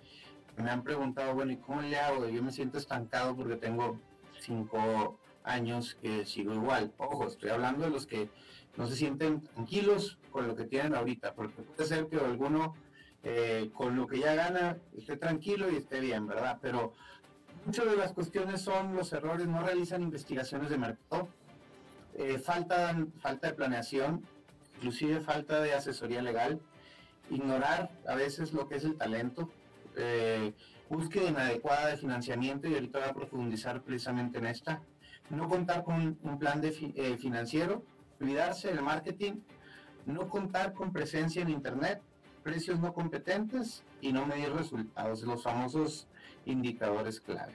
[0.58, 2.28] me han preguntado, bueno, ¿y cómo le hago?
[2.28, 3.98] Yo me siento estancado porque tengo
[4.38, 6.92] cinco años que sigo igual.
[6.98, 8.28] Ojo, estoy hablando de los que
[8.76, 12.74] no se sienten tranquilos con lo que tienen ahorita, porque puede ser que alguno
[13.22, 16.58] eh, con lo que ya gana esté tranquilo y esté bien, ¿verdad?
[16.60, 16.92] Pero
[17.66, 21.28] Muchas de las cuestiones son los errores, no realizan investigaciones de mercado,
[22.14, 24.24] eh, falta, falta de planeación,
[24.76, 26.60] inclusive falta de asesoría legal,
[27.30, 29.50] ignorar a veces lo que es el talento,
[29.96, 30.52] eh,
[30.88, 34.82] búsqueda inadecuada de financiamiento y ahorita voy a profundizar precisamente en esta,
[35.30, 37.84] no contar con un plan de eh, financiero,
[38.20, 39.34] olvidarse del marketing,
[40.06, 42.02] no contar con presencia en Internet,
[42.42, 46.08] precios no competentes y no medir resultados, los famosos
[46.46, 47.54] indicadores clave.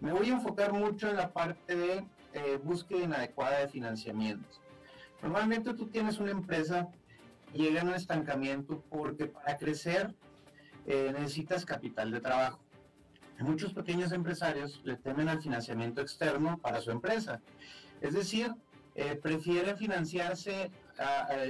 [0.00, 2.04] Me voy a enfocar mucho en la parte de
[2.34, 4.46] eh, búsqueda inadecuada de financiamiento.
[5.22, 6.88] Normalmente tú tienes una empresa,
[7.52, 10.14] llega a un estancamiento porque para crecer
[10.86, 12.60] eh, necesitas capital de trabajo.
[13.38, 17.40] Muchos pequeños empresarios le temen al financiamiento externo para su empresa.
[18.00, 18.54] Es decir,
[18.94, 20.70] eh, prefieren financiarse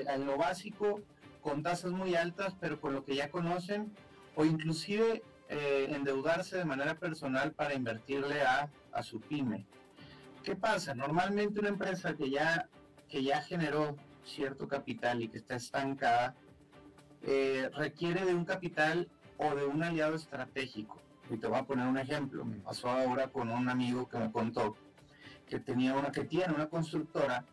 [0.08, 1.02] en lo básico
[1.42, 3.92] con tasas muy altas, pero con lo que ya conocen,
[4.34, 9.66] o inclusive eh, endeudarse de manera personal para invertirle a, a, su pyme.
[10.44, 10.94] ¿Qué pasa?
[10.94, 12.68] Normalmente una empresa que ya,
[13.08, 16.34] que ya generó cierto capital y que está estancada,
[17.22, 21.00] eh, requiere de un capital o de un aliado estratégico.
[21.30, 22.44] Y te voy a poner un ejemplo.
[22.44, 24.76] Me pasó ahora con un amigo que me contó
[25.48, 27.46] que tenía una, que tiene una constructora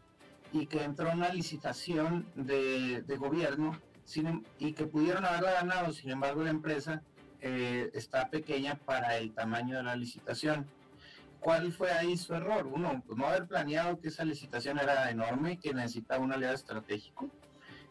[0.51, 6.11] y que entró en una licitación de, gobierno sin, y que pudieron haberla ganado, sin
[6.11, 7.01] embargo la empresa
[7.39, 10.67] eh, está pequeña para el tamaño de la licitación.
[11.41, 12.67] ¿Cuál fue ahí su error?
[12.67, 16.53] Uno, pues no haber planeado que esa licitación era enorme y que necesitaba un aliado
[16.53, 17.29] estratégico.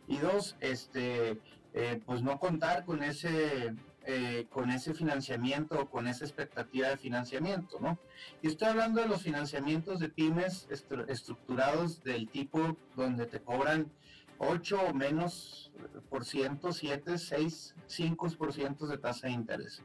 [0.07, 1.41] Y dos, este,
[1.75, 3.75] eh, pues no contar con ese
[4.07, 7.99] eh, con ese financiamiento o con esa expectativa de financiamiento, ¿no?
[8.41, 10.67] Y estoy hablando de los financiamientos de pymes
[11.09, 13.93] estructurados del tipo donde te cobran
[14.39, 15.71] 8 o menos
[16.09, 19.83] por ciento, 7, 6, 5 por ciento de tasa de interés.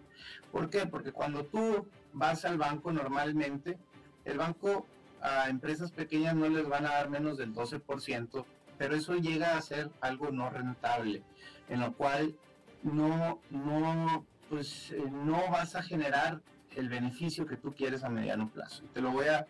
[0.49, 0.85] ¿Por qué?
[0.85, 1.85] Porque cuando tú
[2.15, 3.77] vas al banco normalmente,
[4.23, 4.85] el banco
[5.21, 8.45] a empresas pequeñas no les van a dar menos del 12%,
[8.77, 11.23] pero eso llega a ser algo no rentable,
[11.69, 12.35] en lo cual
[12.83, 16.41] no, no, pues, eh, no vas a generar
[16.75, 18.83] el beneficio que tú quieres a mediano plazo.
[18.93, 19.47] te lo voy a,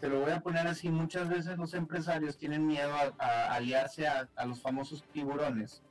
[0.00, 4.28] te lo voy a poner así, muchas veces los empresarios tienen miedo a, aliarse a,
[4.46, 5.82] los famosos tiburones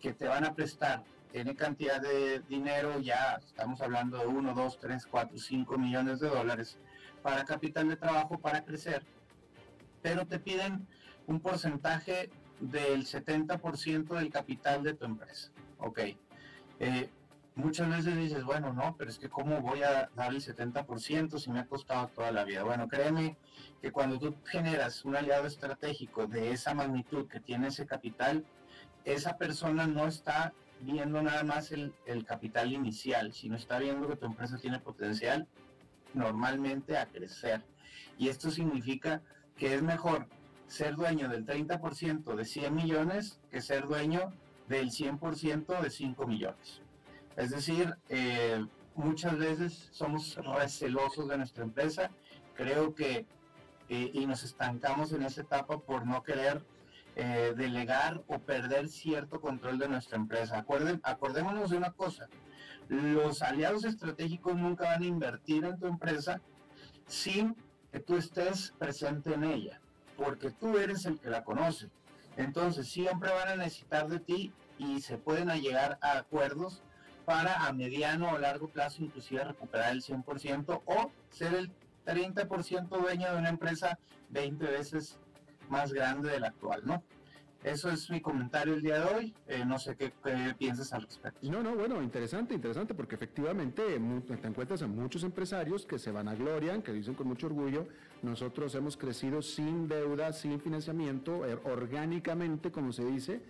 [0.00, 1.04] que te van a prestar,
[1.34, 6.28] tiene cantidad de dinero, ya estamos hablando de 1, 2, 3, 4, 5 millones de
[6.28, 6.78] dólares
[7.24, 9.04] para capital de trabajo para crecer,
[10.00, 10.86] pero te piden
[11.26, 12.30] un porcentaje
[12.60, 15.50] del 70% del capital de tu empresa.
[15.78, 15.98] Ok,
[16.78, 17.10] eh,
[17.56, 21.50] muchas veces dices, bueno, no, pero es que cómo voy a dar el 70% si
[21.50, 22.62] me ha costado toda la vida.
[22.62, 23.36] Bueno, créeme
[23.82, 28.46] que cuando tú generas un aliado estratégico de esa magnitud que tiene ese capital,
[29.04, 34.16] esa persona no está viendo nada más el, el capital inicial, sino está viendo que
[34.16, 35.46] tu empresa tiene potencial
[36.12, 37.62] normalmente a crecer.
[38.18, 39.22] Y esto significa
[39.56, 40.28] que es mejor
[40.66, 44.32] ser dueño del 30% de 100 millones que ser dueño
[44.68, 46.80] del 100% de 5 millones.
[47.36, 48.64] Es decir, eh,
[48.94, 52.10] muchas veces somos recelosos de nuestra empresa,
[52.54, 53.26] creo que,
[53.88, 56.62] eh, y nos estancamos en esa etapa por no querer
[57.16, 60.58] eh, delegar o perder cierto control de nuestra empresa.
[60.58, 62.28] Acuerden, acordémonos de una cosa,
[62.88, 66.40] los aliados estratégicos nunca van a invertir en tu empresa
[67.06, 67.56] sin
[67.92, 69.80] que tú estés presente en ella,
[70.16, 71.90] porque tú eres el que la conoce.
[72.36, 76.82] Entonces siempre van a necesitar de ti y se pueden llegar a acuerdos
[77.24, 81.70] para a mediano o largo plazo inclusive recuperar el 100% o ser el
[82.04, 83.98] 30% dueño de una empresa
[84.30, 85.18] 20 veces
[85.70, 87.02] más grande de la actual, ¿no?
[87.64, 89.34] Eso es mi comentario el día de hoy.
[89.48, 90.12] Eh, no sé qué,
[90.58, 91.50] piensas al respecto.
[91.50, 96.28] No, no, bueno, interesante, interesante, porque efectivamente te encuentras a muchos empresarios que se van
[96.28, 97.88] a glorian, que dicen con mucho orgullo,
[98.22, 103.40] nosotros hemos crecido sin deuda, sin financiamiento, eh, orgánicamente, como se dice,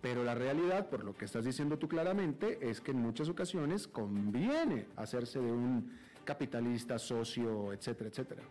[0.00, 3.86] pero la realidad, por lo que estás diciendo tú claramente, es que en muchas ocasiones
[3.86, 5.92] conviene hacerse de un
[6.24, 8.42] capitalista, socio, etcétera, etcétera.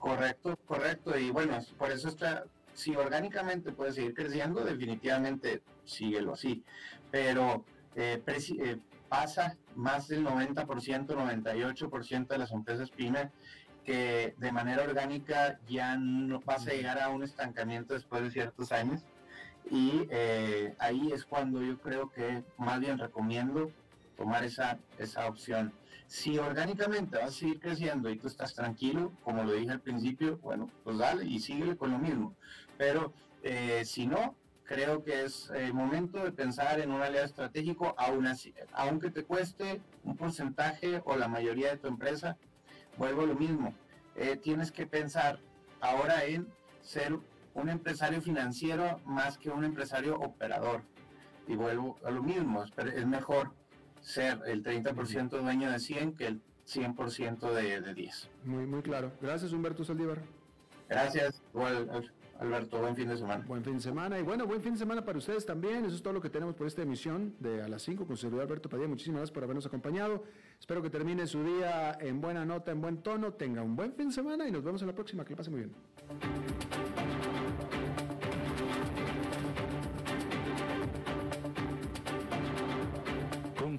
[0.00, 1.16] Correcto, correcto.
[1.16, 6.64] Y bueno, por eso está, si orgánicamente puede seguir creciendo, definitivamente síguelo así.
[7.10, 8.78] Pero eh, eh,
[9.08, 13.30] pasa más del 90%, 98% de las empresas pyme
[13.84, 18.72] que de manera orgánica ya no vas a llegar a un estancamiento después de ciertos
[18.72, 19.02] años.
[19.70, 23.70] Y eh, ahí es cuando yo creo que más bien recomiendo
[24.16, 25.72] tomar esa, esa opción.
[26.10, 30.38] Si orgánicamente vas a seguir creciendo y tú estás tranquilo, como lo dije al principio,
[30.38, 32.34] bueno, pues dale y síguele con lo mismo.
[32.76, 33.12] Pero
[33.44, 34.34] eh, si no,
[34.64, 39.22] creo que es el momento de pensar en un aliado estratégico, aún así, aunque te
[39.22, 42.36] cueste un porcentaje o la mayoría de tu empresa,
[42.98, 43.72] vuelvo a lo mismo.
[44.16, 45.38] Eh, tienes que pensar
[45.80, 46.48] ahora en
[46.82, 47.16] ser
[47.54, 50.82] un empresario financiero más que un empresario operador.
[51.46, 53.54] Y vuelvo a lo mismo, es mejor
[54.00, 58.28] ser el 30% dueño de 100 que el 100% de, de 10.
[58.44, 59.12] Muy, muy claro.
[59.20, 60.22] Gracias, Humberto Saldívar.
[60.88, 61.88] Gracias, igual,
[62.40, 62.78] Alberto.
[62.80, 63.44] Buen fin de semana.
[63.46, 64.18] Buen fin de semana.
[64.18, 65.84] Y bueno, buen fin de semana para ustedes también.
[65.84, 68.22] Eso es todo lo que tenemos por esta emisión de A las 5 con su
[68.22, 68.88] servidor Alberto Padilla.
[68.88, 70.24] Muchísimas gracias por habernos acompañado.
[70.58, 73.34] Espero que termine su día en buena nota, en buen tono.
[73.34, 75.24] Tenga un buen fin de semana y nos vemos en la próxima.
[75.24, 76.89] Que lo pase muy bien.